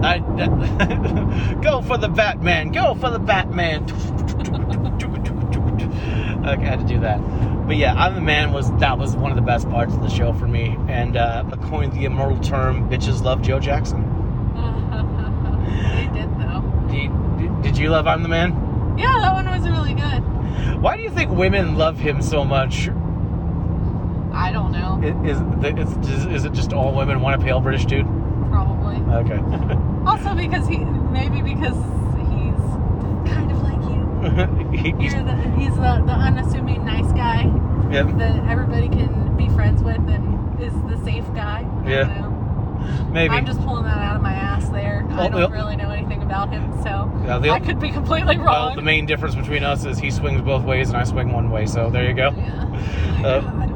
I, 0.00 0.18
go 1.62 1.82
for 1.82 1.98
the 1.98 2.08
Batman. 2.08 2.72
Go 2.72 2.94
for 2.94 3.10
the 3.10 3.18
Batman. 3.18 3.84
okay, 6.48 6.62
I 6.62 6.64
had 6.64 6.80
to 6.80 6.86
do 6.86 7.00
that. 7.00 7.18
But 7.66 7.76
yeah, 7.76 7.94
I'm 7.94 8.14
the 8.14 8.20
man 8.20 8.52
was 8.52 8.70
that 8.78 8.98
was 8.98 9.14
one 9.14 9.30
of 9.30 9.36
the 9.36 9.42
best 9.42 9.68
parts 9.68 9.94
of 9.94 10.02
the 10.02 10.08
show 10.08 10.32
for 10.32 10.48
me, 10.48 10.76
and 10.88 11.16
uh, 11.16 11.44
I 11.52 11.56
coined 11.68 11.92
the 11.92 12.04
immortal 12.04 12.40
term 12.40 12.88
"bitches 12.88 13.22
love 13.22 13.42
Joe 13.42 13.60
Jackson." 13.60 14.02
they 15.94 16.08
did 16.18 16.30
though. 16.38 16.62
Did, 16.90 17.62
did 17.62 17.78
you 17.78 17.90
love 17.90 18.06
I'm 18.06 18.22
the 18.22 18.28
man? 18.28 18.96
Yeah, 18.98 19.18
that 19.20 19.34
one 19.34 19.46
was 19.46 19.68
really 19.68 19.94
good. 19.94 20.80
Why 20.80 20.96
do 20.96 21.02
you 21.02 21.10
think 21.10 21.30
women 21.30 21.76
love 21.76 21.98
him 21.98 22.22
so 22.22 22.44
much? 22.44 22.88
I 24.32 24.50
don't 24.52 24.72
know. 24.72 25.00
Is 25.02 25.40
is, 25.40 26.08
is, 26.08 26.26
is 26.26 26.44
it 26.44 26.52
just 26.52 26.72
all 26.72 26.94
women 26.94 27.20
want 27.20 27.40
a 27.40 27.44
pale 27.44 27.60
British 27.60 27.84
dude? 27.84 28.06
Probably. 28.96 29.32
Okay. 29.32 29.84
Also 30.08 30.34
because 30.34 30.66
he 30.66 30.78
maybe 30.78 31.42
because 31.42 31.74
he's 32.16 33.30
kind 33.30 33.50
of 33.50 33.60
like 33.62 33.82
you. 33.90 34.70
He's- 34.98 35.12
You're 35.12 35.22
the, 35.22 35.36
he's 35.58 35.74
the, 35.74 36.02
the 36.06 36.12
unassuming 36.12 36.82
nice 36.86 37.10
guy 37.12 37.42
yeah. 37.92 38.04
that 38.04 38.48
everybody 38.48 38.88
can 38.88 39.36
be 39.36 39.48
friends 39.50 39.82
with 39.82 39.98
and 40.08 40.58
is 40.62 40.72
the 40.88 40.96
safe 41.04 41.26
guy. 41.34 41.68
I 41.84 41.90
Yeah. 41.90 43.08
Maybe. 43.12 43.34
I'm 43.34 43.44
just 43.44 43.60
pulling 43.60 43.84
that 43.84 43.98
out 43.98 44.16
of 44.16 44.22
my 44.22 44.32
ass 44.32 44.68
there. 44.70 45.06
I 45.10 45.26
Oh, 45.26 45.28
don't 45.28 45.40
yep. 45.42 45.50
really 45.50 45.76
know 45.76 45.90
anything 45.90 46.22
about 46.22 46.50
him, 46.50 46.72
so 46.82 47.12
Yeah, 47.26 47.38
the- 47.38 47.50
I 47.50 47.60
could 47.60 47.78
be 47.78 47.90
completely 47.90 48.38
wrong. 48.38 48.46
well, 48.68 48.74
the 48.76 48.82
main 48.82 49.04
difference 49.04 49.34
between 49.34 49.62
us 49.62 49.84
is 49.84 49.98
he 49.98 50.10
swings 50.10 50.40
both 50.40 50.64
ways 50.64 50.88
and 50.88 50.96
I 50.96 51.04
swing 51.04 51.32
one 51.32 51.50
way. 51.50 51.66
So 51.66 51.90
there 51.90 52.08
you 52.08 52.14
go. 52.14 52.30
yeah. 52.30 52.64
Uh. 53.26 53.67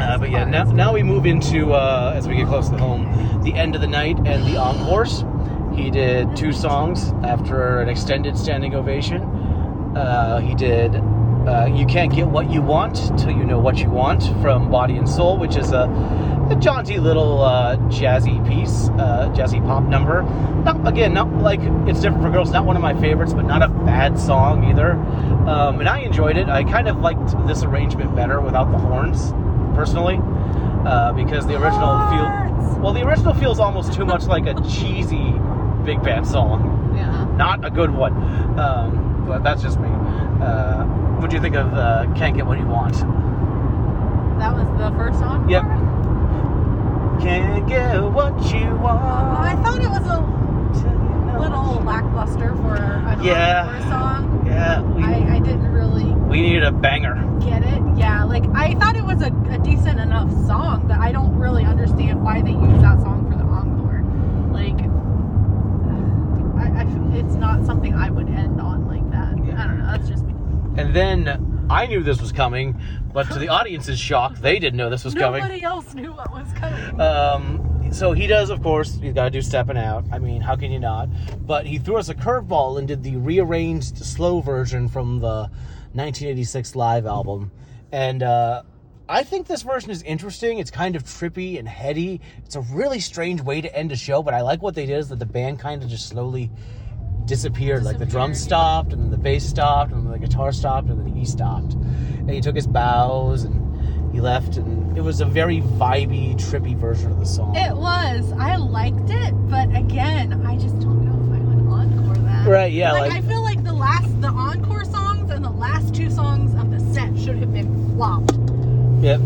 Uh, 0.00 0.18
but 0.18 0.30
yeah, 0.30 0.44
now, 0.44 0.64
now 0.64 0.92
we 0.92 1.02
move 1.02 1.26
into 1.26 1.72
uh, 1.72 2.12
as 2.16 2.26
we 2.26 2.34
get 2.34 2.46
close 2.46 2.68
to 2.70 2.76
home, 2.78 3.42
the 3.42 3.54
end 3.54 3.74
of 3.74 3.80
the 3.80 3.86
night 3.86 4.16
and 4.26 4.44
the 4.46 4.56
encores. 4.56 5.24
He 5.74 5.90
did 5.90 6.34
two 6.36 6.52
songs 6.52 7.12
after 7.22 7.80
an 7.80 7.88
extended 7.88 8.36
standing 8.36 8.74
ovation. 8.74 9.22
Uh, 9.96 10.40
he 10.40 10.54
did 10.54 10.96
uh, 10.96 11.66
"You 11.72 11.86
Can't 11.86 12.12
Get 12.14 12.26
What 12.26 12.50
You 12.50 12.62
Want 12.62 12.96
Till 13.18 13.30
You 13.30 13.44
Know 13.44 13.58
What 13.58 13.78
You 13.78 13.90
Want" 13.90 14.22
from 14.42 14.70
Body 14.70 14.96
and 14.96 15.08
Soul, 15.08 15.36
which 15.36 15.56
is 15.56 15.72
a, 15.72 15.84
a 16.50 16.56
jaunty 16.56 16.98
little 16.98 17.42
uh, 17.42 17.76
jazzy 17.88 18.46
piece, 18.48 18.88
uh, 18.98 19.32
jazzy 19.34 19.64
pop 19.64 19.84
number. 19.84 20.22
Not, 20.64 20.86
again, 20.88 21.14
not 21.14 21.32
like 21.34 21.60
it's 21.88 22.00
different 22.00 22.22
for 22.22 22.30
girls. 22.30 22.50
Not 22.50 22.64
one 22.64 22.76
of 22.76 22.82
my 22.82 22.98
favorites, 23.00 23.32
but 23.32 23.42
not 23.42 23.62
a 23.62 23.68
bad 23.68 24.18
song 24.18 24.64
either. 24.64 24.92
Um, 25.48 25.80
and 25.80 25.88
I 25.88 26.00
enjoyed 26.00 26.36
it. 26.36 26.48
I 26.48 26.64
kind 26.64 26.88
of 26.88 26.98
liked 27.00 27.46
this 27.46 27.62
arrangement 27.62 28.14
better 28.14 28.40
without 28.40 28.70
the 28.70 28.78
horns, 28.78 29.32
personally, 29.80 30.18
uh, 30.84 31.10
because 31.14 31.46
the 31.46 31.54
original 31.54 31.96
feel 32.10 32.80
well, 32.82 32.92
the 32.92 33.02
original 33.02 33.32
feels 33.32 33.58
almost 33.58 33.94
too 33.94 34.04
much 34.04 34.26
like 34.26 34.46
a 34.46 34.52
cheesy 34.68 35.32
big 35.86 36.02
band 36.02 36.26
song, 36.26 36.92
Yeah. 36.94 37.24
not 37.36 37.64
a 37.64 37.70
good 37.70 37.90
one. 37.90 38.12
Um, 38.58 39.24
but 39.26 39.42
that's 39.42 39.62
just 39.62 39.80
me. 39.80 39.88
Uh, 39.88 40.84
what 41.18 41.30
do 41.30 41.36
you 41.36 41.40
think 41.42 41.54
of 41.56 41.72
uh, 41.72 42.04
"Can't 42.14 42.36
Get 42.36 42.44
What 42.46 42.58
You 42.58 42.66
Want"? 42.66 42.92
That 44.38 44.52
was 44.54 44.68
the 44.78 44.90
first 44.98 45.18
song. 45.18 45.48
Yep. 45.48 45.62
Can't 47.22 47.66
get 47.66 48.02
what 48.02 48.34
you 48.52 48.66
want. 48.76 49.00
I 49.40 49.54
thought 49.62 49.80
it 49.82 49.88
was 49.88 50.06
a 50.06 50.20
till 50.80 50.92
you 50.92 51.24
know 51.26 51.38
little 51.40 51.82
lackluster 51.84 52.54
for 52.56 52.76
an 52.76 53.22
Yeah. 53.24 53.88
song. 53.88 54.42
Yeah, 54.46 54.82
we, 54.82 55.02
I, 55.04 55.36
I 55.36 55.38
didn't 55.38 55.72
really 55.72 56.04
we 56.28 56.42
needed 56.42 56.64
a 56.64 56.72
banger. 56.72 57.14
get 57.40 57.62
it. 57.62 57.79
Yeah, 58.00 58.24
like 58.24 58.44
I 58.54 58.74
thought 58.74 58.96
it 58.96 59.04
was 59.04 59.20
a, 59.22 59.32
a 59.50 59.58
decent 59.58 60.00
enough 60.00 60.30
song 60.46 60.88
that 60.88 61.00
I 61.00 61.12
don't 61.12 61.36
really 61.36 61.64
understand 61.64 62.22
why 62.22 62.40
they 62.40 62.52
use 62.52 62.80
that 62.80 62.98
song 63.02 63.30
for 63.30 63.36
the 63.36 63.44
encore. 63.44 64.02
Like, 64.50 64.80
I, 66.58 66.82
I 66.82 67.18
it's 67.18 67.34
not 67.34 67.66
something 67.66 67.94
I 67.94 68.08
would 68.08 68.28
end 68.28 68.58
on 68.58 68.88
like 68.88 69.08
that. 69.10 69.34
I 69.58 69.66
don't 69.66 69.78
know. 69.78 69.86
That's 69.86 70.08
just 70.08 70.24
me. 70.24 70.32
And 70.78 70.96
then 70.96 71.66
I 71.68 71.86
knew 71.86 72.02
this 72.02 72.22
was 72.22 72.32
coming, 72.32 72.80
but 73.12 73.30
to 73.32 73.38
the 73.38 73.48
audience's 73.48 74.00
shock, 74.00 74.38
they 74.38 74.58
didn't 74.58 74.78
know 74.78 74.88
this 74.88 75.04
was 75.04 75.14
coming. 75.14 75.42
Nobody 75.42 75.62
else 75.62 75.92
knew 75.94 76.12
what 76.12 76.32
was 76.32 76.50
coming. 76.54 77.00
Um, 77.00 77.92
so 77.92 78.12
he 78.12 78.26
does, 78.26 78.50
of 78.50 78.62
course. 78.62 78.94
He's 78.94 79.12
got 79.12 79.24
to 79.24 79.30
do 79.30 79.42
stepping 79.42 79.76
out. 79.76 80.04
I 80.10 80.18
mean, 80.18 80.40
how 80.40 80.56
can 80.56 80.72
you 80.72 80.80
not? 80.80 81.08
But 81.46 81.66
he 81.66 81.78
threw 81.78 81.98
us 81.98 82.08
a 82.08 82.14
curveball 82.14 82.78
and 82.78 82.88
did 82.88 83.02
the 83.02 83.16
rearranged 83.16 83.98
slow 83.98 84.40
version 84.40 84.88
from 84.88 85.20
the 85.20 85.50
1986 85.92 86.76
live 86.76 87.04
album, 87.04 87.50
and 87.92 88.22
uh, 88.22 88.62
I 89.08 89.24
think 89.24 89.46
this 89.46 89.62
version 89.62 89.90
is 89.90 90.02
interesting. 90.02 90.58
It's 90.58 90.70
kind 90.70 90.94
of 90.96 91.02
trippy 91.04 91.58
and 91.58 91.68
heady. 91.68 92.20
It's 92.44 92.56
a 92.56 92.60
really 92.60 93.00
strange 93.00 93.40
way 93.40 93.60
to 93.60 93.74
end 93.74 93.90
a 93.92 93.96
show, 93.96 94.22
but 94.22 94.34
I 94.34 94.42
like 94.42 94.62
what 94.62 94.74
they 94.74 94.86
did 94.86 94.98
is 94.98 95.08
that 95.08 95.18
the 95.18 95.26
band 95.26 95.58
kind 95.58 95.82
of 95.82 95.88
just 95.88 96.08
slowly 96.08 96.50
disappeared. 97.24 97.82
Like 97.84 97.98
the 97.98 98.06
drums 98.06 98.40
stopped, 98.40 98.92
and 98.92 99.02
then 99.02 99.10
the 99.10 99.18
bass 99.18 99.44
stopped, 99.48 99.92
and 99.92 100.04
then 100.04 100.12
the 100.12 100.18
guitar 100.18 100.52
stopped, 100.52 100.88
and 100.88 101.00
then 101.00 101.06
he 101.12 101.24
stopped. 101.24 101.74
And 101.74 102.30
he 102.30 102.40
took 102.40 102.54
his 102.54 102.66
bows 102.66 103.44
and 103.44 104.12
he 104.12 104.20
left, 104.20 104.56
and 104.56 104.96
it 104.96 105.00
was 105.02 105.20
a 105.20 105.24
very 105.26 105.60
vibey, 105.60 106.34
trippy 106.36 106.76
version 106.76 107.12
of 107.12 107.20
the 107.20 107.26
song. 107.26 107.54
It 107.56 107.74
was. 107.76 108.32
I 108.32 108.56
liked 108.56 109.08
it, 109.10 109.32
but 109.48 109.74
again, 109.74 110.44
I 110.46 110.56
just 110.56 110.78
don't 110.80 111.04
know 111.04 111.34
if 111.34 111.40
I 111.40 111.44
would 111.44 111.68
encore 111.68 112.14
that. 112.24 112.48
Right, 112.48 112.72
yeah, 112.72 112.92
Like, 112.92 113.12
like- 113.12 113.24
I 113.24 113.26
feel 113.26 113.42
like 113.42 113.62
the 113.62 113.72
last, 113.72 114.20
the 114.20 114.28
encore 114.28 114.84
songs 114.84 115.30
and 115.30 115.44
the 115.44 115.50
last 115.50 115.94
two 115.94 116.10
songs 116.10 116.54
of 116.54 116.70
the 116.70 116.80
set 116.92 117.16
should 117.18 117.38
have 117.38 117.52
been 117.52 117.89
flopped. 118.00 118.32
Yep. 119.02 119.20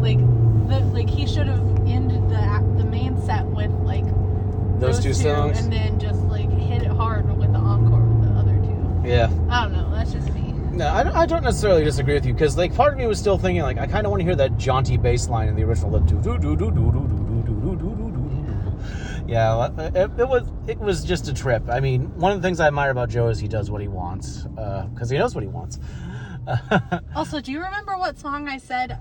Like, 0.00 0.18
the 0.68 0.80
like 0.94 1.10
he 1.10 1.26
should 1.26 1.46
have 1.46 1.60
ended 1.86 2.22
the 2.30 2.74
the 2.78 2.84
main 2.84 3.20
set 3.26 3.44
with 3.44 3.70
like 3.82 4.06
Those 4.80 4.98
two 5.00 5.12
songs? 5.12 5.58
and 5.58 5.70
then 5.70 6.00
just 6.00 6.22
like 6.22 6.48
hit 6.48 6.82
it 6.82 6.88
hard 6.88 7.26
with 7.36 7.52
the 7.52 7.58
encore 7.58 8.00
with 8.00 8.26
the 8.26 8.34
other 8.40 8.56
two. 8.56 9.08
Yeah. 9.08 9.28
I 9.50 9.64
don't 9.64 9.74
know. 9.74 9.90
That's 9.90 10.12
just 10.12 10.32
me. 10.32 10.52
No, 10.72 10.88
I 10.88 11.02
don't, 11.02 11.14
I 11.14 11.26
don't 11.26 11.44
necessarily 11.44 11.84
disagree 11.84 12.14
with 12.14 12.24
you 12.24 12.32
because, 12.32 12.56
like, 12.56 12.74
part 12.74 12.94
of 12.94 12.98
me 12.98 13.06
was 13.06 13.18
still 13.18 13.36
thinking, 13.38 13.62
like, 13.62 13.78
I 13.78 13.86
kind 13.86 14.06
of 14.06 14.10
want 14.10 14.22
to 14.22 14.24
hear 14.24 14.34
that 14.36 14.56
jaunty 14.56 14.96
bass 14.96 15.28
line 15.28 15.48
in 15.48 15.54
the 15.54 15.62
original. 15.62 15.90
The 15.90 16.00
do 16.00 16.18
do 16.20 16.38
do 16.38 16.56
do 16.56 16.70
do 16.70 16.90
do 16.90 17.06
do 17.06 17.42
do 17.44 17.52
do 17.60 17.76
do 17.76 17.94
do 17.94 18.10
do. 18.10 19.24
Yeah, 19.28 19.68
it, 19.94 20.10
it 20.18 20.28
was 20.28 20.44
it 20.66 20.78
was 20.78 21.04
just 21.04 21.28
a 21.28 21.34
trip. 21.34 21.68
I 21.68 21.80
mean, 21.80 22.18
one 22.18 22.32
of 22.32 22.40
the 22.40 22.46
things 22.48 22.58
I 22.58 22.68
admire 22.68 22.90
about 22.90 23.10
Joe 23.10 23.28
is 23.28 23.38
he 23.38 23.48
does 23.48 23.70
what 23.70 23.82
he 23.82 23.88
wants 23.88 24.44
because 24.94 25.10
he 25.10 25.18
knows 25.18 25.34
what 25.34 25.44
he 25.44 25.48
wants. 25.48 25.78
Also, 27.14 27.40
do 27.40 27.52
you 27.52 27.62
remember 27.62 27.96
what 27.96 28.18
song 28.18 28.48
I 28.48 28.58
said 28.58 28.98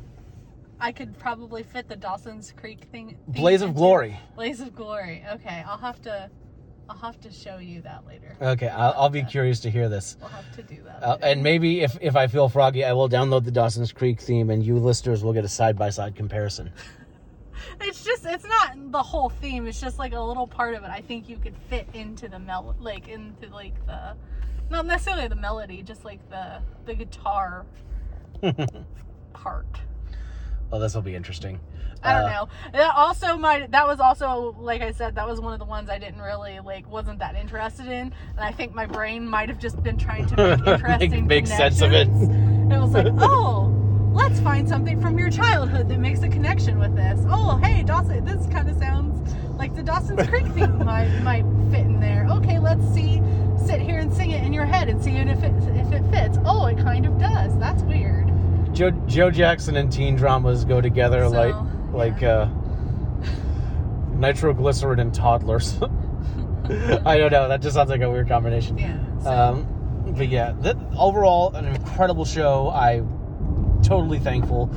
I 0.80 0.92
could 0.92 1.18
probably 1.18 1.64
fit 1.64 1.88
the 1.88 1.96
Dawson's 1.96 2.54
Creek 2.56 2.86
thing? 2.92 3.18
theme 3.32 3.42
Blaze 3.42 3.62
of 3.62 3.70
into? 3.70 3.80
Glory. 3.80 4.20
Blaze 4.36 4.60
of 4.60 4.76
Glory. 4.76 5.24
Okay, 5.34 5.64
I'll 5.68 5.78
have 5.78 6.02
to. 6.04 6.30
I'll 6.90 6.98
have 6.98 7.20
to 7.22 7.32
show 7.32 7.60
you 7.60 7.82
that 7.84 8.06
later. 8.06 8.36
Okay, 8.42 8.68
I'll, 8.68 8.94
I'll 8.98 9.10
be 9.10 9.24
curious 9.24 9.62
to 9.62 9.72
hear 9.72 9.88
this. 9.88 10.18
We'll 10.20 10.30
have 10.30 10.54
to 10.58 10.64
do 10.64 10.84
that. 10.84 11.02
Uh, 11.02 11.18
and 11.22 11.42
maybe 11.42 11.80
if, 11.80 11.98
if 12.02 12.18
I 12.18 12.28
feel 12.28 12.50
froggy, 12.50 12.84
I 12.84 12.92
will 12.92 13.08
download 13.08 13.46
the 13.46 13.52
Dawson's 13.52 13.94
Creek 13.94 14.20
theme, 14.20 14.50
and 14.50 14.62
you 14.62 14.78
listeners 14.78 15.24
will 15.24 15.32
get 15.32 15.46
a 15.46 15.50
side 15.50 15.78
by 15.78 15.90
side 15.90 16.16
comparison. 16.16 16.72
It's 17.82 18.04
just 18.04 18.26
it's 18.26 18.46
not 18.46 18.92
the 18.92 19.02
whole 19.02 19.30
theme. 19.30 19.68
It's 19.68 19.80
just 19.80 19.98
like 19.98 20.14
a 20.14 20.20
little 20.20 20.48
part 20.48 20.76
of 20.76 20.84
it. 20.84 20.90
I 20.90 21.00
think 21.02 21.30
you 21.30 21.38
could 21.38 21.56
fit 21.70 21.88
into 21.94 22.28
the 22.28 22.40
mel 22.40 22.76
like 22.80 23.08
into 23.08 23.48
like 23.54 23.74
the 23.86 24.16
not 24.70 24.86
necessarily 24.86 25.28
the 25.28 25.36
melody, 25.36 25.82
just 25.84 26.04
like 26.06 26.20
the 26.30 26.62
the 26.86 26.94
guitar 26.94 27.66
part. 29.34 29.66
Well, 30.72 30.80
this 30.82 30.96
will 30.96 31.02
be 31.02 31.16
interesting. 31.16 31.60
I 32.06 32.14
don't 32.20 32.30
Uh, 32.30 32.34
know. 32.34 32.50
That 32.74 32.96
also 32.96 33.38
might 33.38 33.72
that 33.72 33.88
was 33.88 34.00
also 34.00 34.56
like 34.60 34.82
I 34.82 34.92
said 34.92 35.16
that 35.16 35.28
was 35.28 35.40
one 35.40 35.54
of 35.54 35.60
the 35.60 35.66
ones 35.66 35.90
I 35.90 35.98
didn't 36.00 36.22
really 36.22 36.60
like 36.60 36.90
wasn't 36.90 37.20
that 37.20 37.36
interested 37.36 37.86
in, 37.86 38.14
and 38.36 38.40
I 38.40 38.52
think 38.52 38.74
my 38.76 38.86
brain 38.86 39.26
might 39.28 39.48
have 39.50 39.60
just 39.60 39.82
been 39.84 39.98
trying 39.98 40.26
to 40.28 40.36
make 40.36 40.68
interesting 40.68 41.28
make 41.28 41.48
sense 41.48 41.82
of 41.82 41.94
it. 41.94 42.08
And 42.08 42.74
it 42.74 42.80
was 42.80 42.92
like, 42.92 43.08
oh, 43.20 43.70
let's 44.14 44.40
find 44.42 44.68
something 44.68 45.00
from 45.00 45.18
your 45.18 45.30
childhood 45.30 45.88
that 45.90 46.00
makes 46.00 46.22
a 46.24 46.28
connection 46.30 46.78
with 46.80 46.96
this. 46.96 47.22
Oh, 47.30 47.58
hey, 47.58 47.84
Dawson, 47.84 48.26
this 48.26 48.48
kind 48.48 48.68
of 48.70 48.78
sounds 48.78 49.34
like 49.58 49.74
the 49.76 49.84
Dawson's 49.84 50.28
Creek 50.28 50.48
theme 50.48 50.84
might 50.84 51.08
might 51.22 51.46
fit 51.72 51.82
in 51.82 52.02
there. 52.02 52.28
Okay, 52.32 52.60
let's 52.60 52.86
see, 52.94 53.22
sit 53.66 53.82
here 53.82 54.00
and 54.00 54.14
sing 54.14 54.32
it 54.32 54.44
in 54.44 54.54
your 54.54 54.66
head 54.66 54.90
and 54.90 55.02
see 55.04 55.12
if 55.12 55.44
it 55.44 55.54
if 55.76 55.92
it 55.92 56.04
fits. 56.12 56.38
Oh, 56.46 56.66
it 56.66 56.78
kind 56.78 57.06
of 57.06 57.18
does. 57.20 57.58
That's 57.60 57.84
weird. 57.84 58.32
Joe 58.74 58.92
Joe 59.08 59.30
Jackson 59.32 59.78
and 59.78 59.92
teen 59.92 60.16
dramas 60.16 60.66
go 60.66 60.82
together 60.82 61.24
So, 61.24 61.30
like 61.30 61.56
like 61.94 62.22
yeah. 62.22 62.30
uh, 62.30 62.50
nitroglycerin 64.16 65.00
and 65.00 65.14
toddlers. 65.14 65.78
I 67.06 67.18
don't 67.18 67.32
know. 67.32 67.48
That 67.48 67.62
just 67.62 67.76
sounds 67.76 67.90
like 67.90 68.02
a 68.02 68.10
weird 68.10 68.28
combination. 68.28 68.78
Yeah. 68.78 68.98
So, 69.22 69.32
Um, 69.32 70.14
but 70.18 70.28
yeah, 70.30 70.54
overall, 70.98 71.54
an 71.56 71.66
incredible 71.66 72.26
show. 72.26 72.70
I 72.70 73.04
totally 73.84 74.20
thankful 74.20 74.70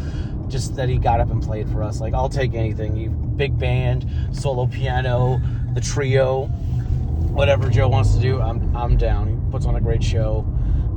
just 0.49 0.77
that 0.77 0.88
he 0.88 0.99
got 0.99 1.20
up 1.20 1.31
and 1.31 1.42
played 1.42 1.68
for 1.68 1.83
us. 1.83 2.01
Like 2.01 2.14
I'll 2.14 2.29
take 2.29 2.55
anything. 2.55 2.96
You 2.96 3.11
big 3.11 3.59
band, 3.59 4.09
solo 4.33 4.66
piano, 4.66 5.40
the 5.75 5.81
trio, 5.81 6.51
whatever 7.37 7.68
Joe 7.68 7.88
wants 7.88 8.14
to 8.14 8.20
do. 8.20 8.40
I'm 8.40 8.75
I'm 8.75 8.96
down. 8.96 9.29
He 9.29 9.51
puts 9.51 9.66
on 9.66 9.77
a 9.77 9.81
great 9.81 10.03
show. 10.03 10.46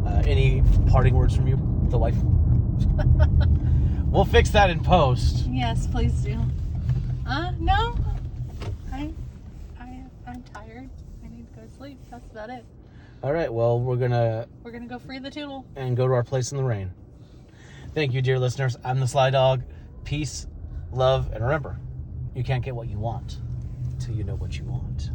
Uh, 0.06 0.24
any 0.26 0.64
parting 0.88 1.14
words 1.14 1.36
from 1.36 1.48
you, 1.48 1.58
the 1.90 1.98
wife? 1.98 2.16
we'll 4.06 4.26
fix 4.26 4.50
that 4.52 4.70
in 4.70 4.80
post. 4.82 5.46
yes, 5.50 5.86
please 5.88 6.14
do. 6.22 6.40
Uh, 7.28 7.52
no. 7.60 7.96
I, 8.92 9.12
I, 9.80 10.04
I'm 10.26 10.42
tired. 10.54 10.90
I 11.24 11.28
need 11.28 11.46
to 11.54 11.60
go 11.60 11.66
to 11.68 11.72
sleep. 11.76 12.00
That's 12.10 12.26
about 12.32 12.50
it. 12.50 12.66
All 13.22 13.34
right. 13.34 13.54
Well, 13.54 13.80
we're 13.80 13.98
gonna 13.98 14.48
We're 14.64 14.72
gonna 14.72 14.88
go 14.88 14.98
free 14.98 15.20
the 15.20 15.30
toodle. 15.30 15.66
and 15.76 15.96
go 15.98 16.08
to 16.08 16.14
our 16.14 16.24
place 16.24 16.52
in 16.52 16.58
the 16.58 16.64
rain. 16.64 16.92
Thank 17.94 18.14
you, 18.14 18.22
dear 18.22 18.40
listeners. 18.40 18.78
I'm 18.84 19.00
the 19.00 19.08
Sly 19.08 19.30
Dog. 19.32 19.64
Peace, 20.06 20.48
love, 20.94 21.30
and 21.34 21.44
remember, 21.44 21.78
you 22.34 22.44
can't 22.44 22.64
get 22.64 22.74
what 22.76 22.88
you 22.88 22.98
want 22.98 23.40
till 24.00 24.16
you 24.16 24.24
know 24.24 24.36
what 24.36 24.58
you 24.58 24.64
want. 24.64 25.12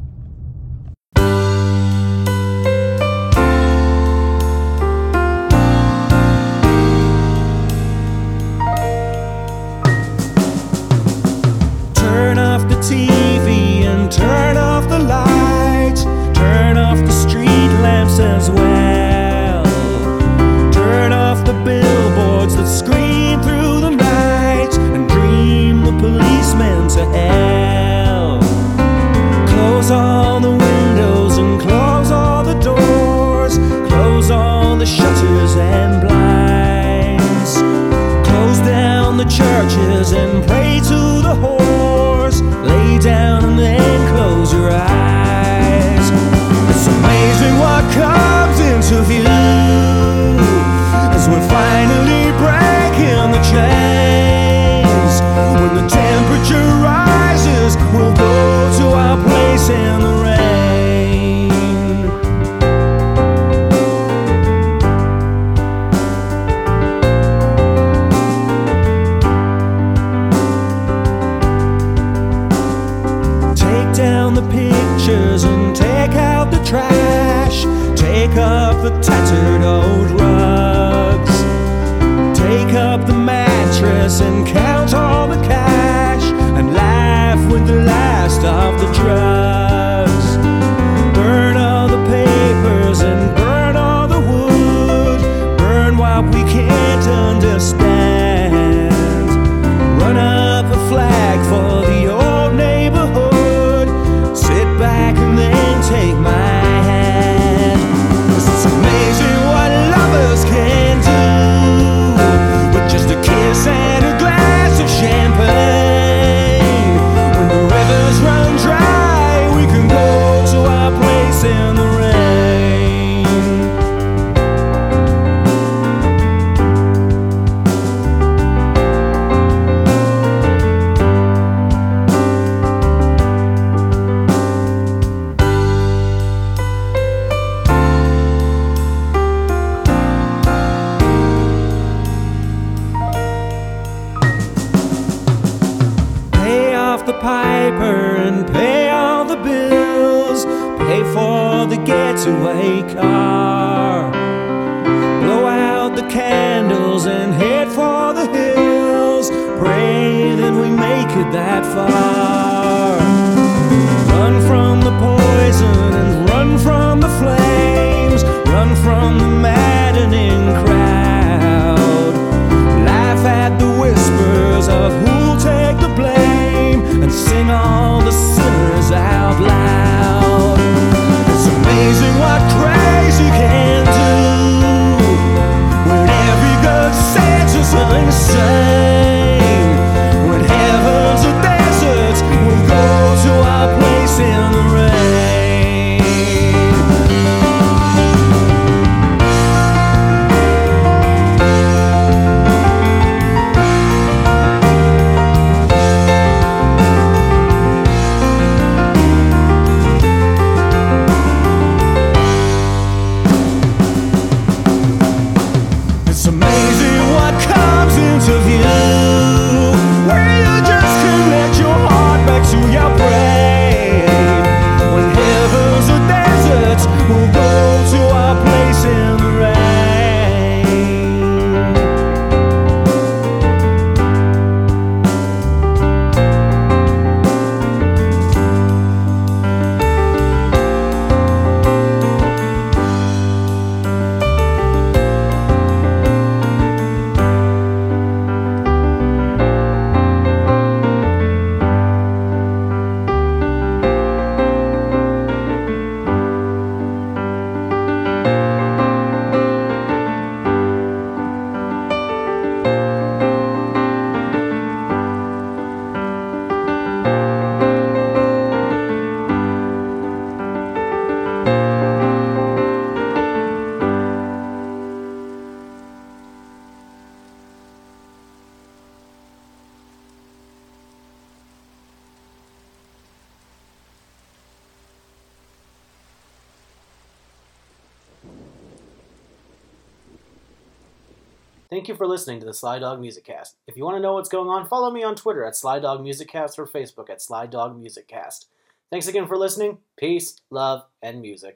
you 291.95 291.99
for 291.99 292.07
listening 292.09 292.41
to 292.41 292.47
the 292.47 292.53
Sly 292.53 292.81
Dog 292.81 293.01
Music 293.01 293.25
Cast. 293.25 293.57
If 293.69 293.77
you 293.77 293.85
want 293.85 293.97
to 293.97 294.01
know 294.01 294.15
what's 294.15 294.29
going 294.29 294.49
on, 294.49 294.67
follow 294.67 294.91
me 294.91 295.05
on 295.05 295.15
Twitter 295.15 295.45
at 295.45 295.55
Sly 295.55 295.79
Dog 295.79 296.03
Music 296.03 296.29
Cast 296.29 296.59
or 296.59 296.67
Facebook 296.67 297.09
at 297.09 297.23
Sly 297.23 297.47
Dog 297.47 297.79
Music 297.79 298.09
Cast. 298.09 298.49
Thanks 298.91 299.07
again 299.07 299.29
for 299.29 299.37
listening. 299.37 299.79
Peace, 299.97 300.37
love, 300.51 300.85
and 301.03 301.23
music. 301.23 301.53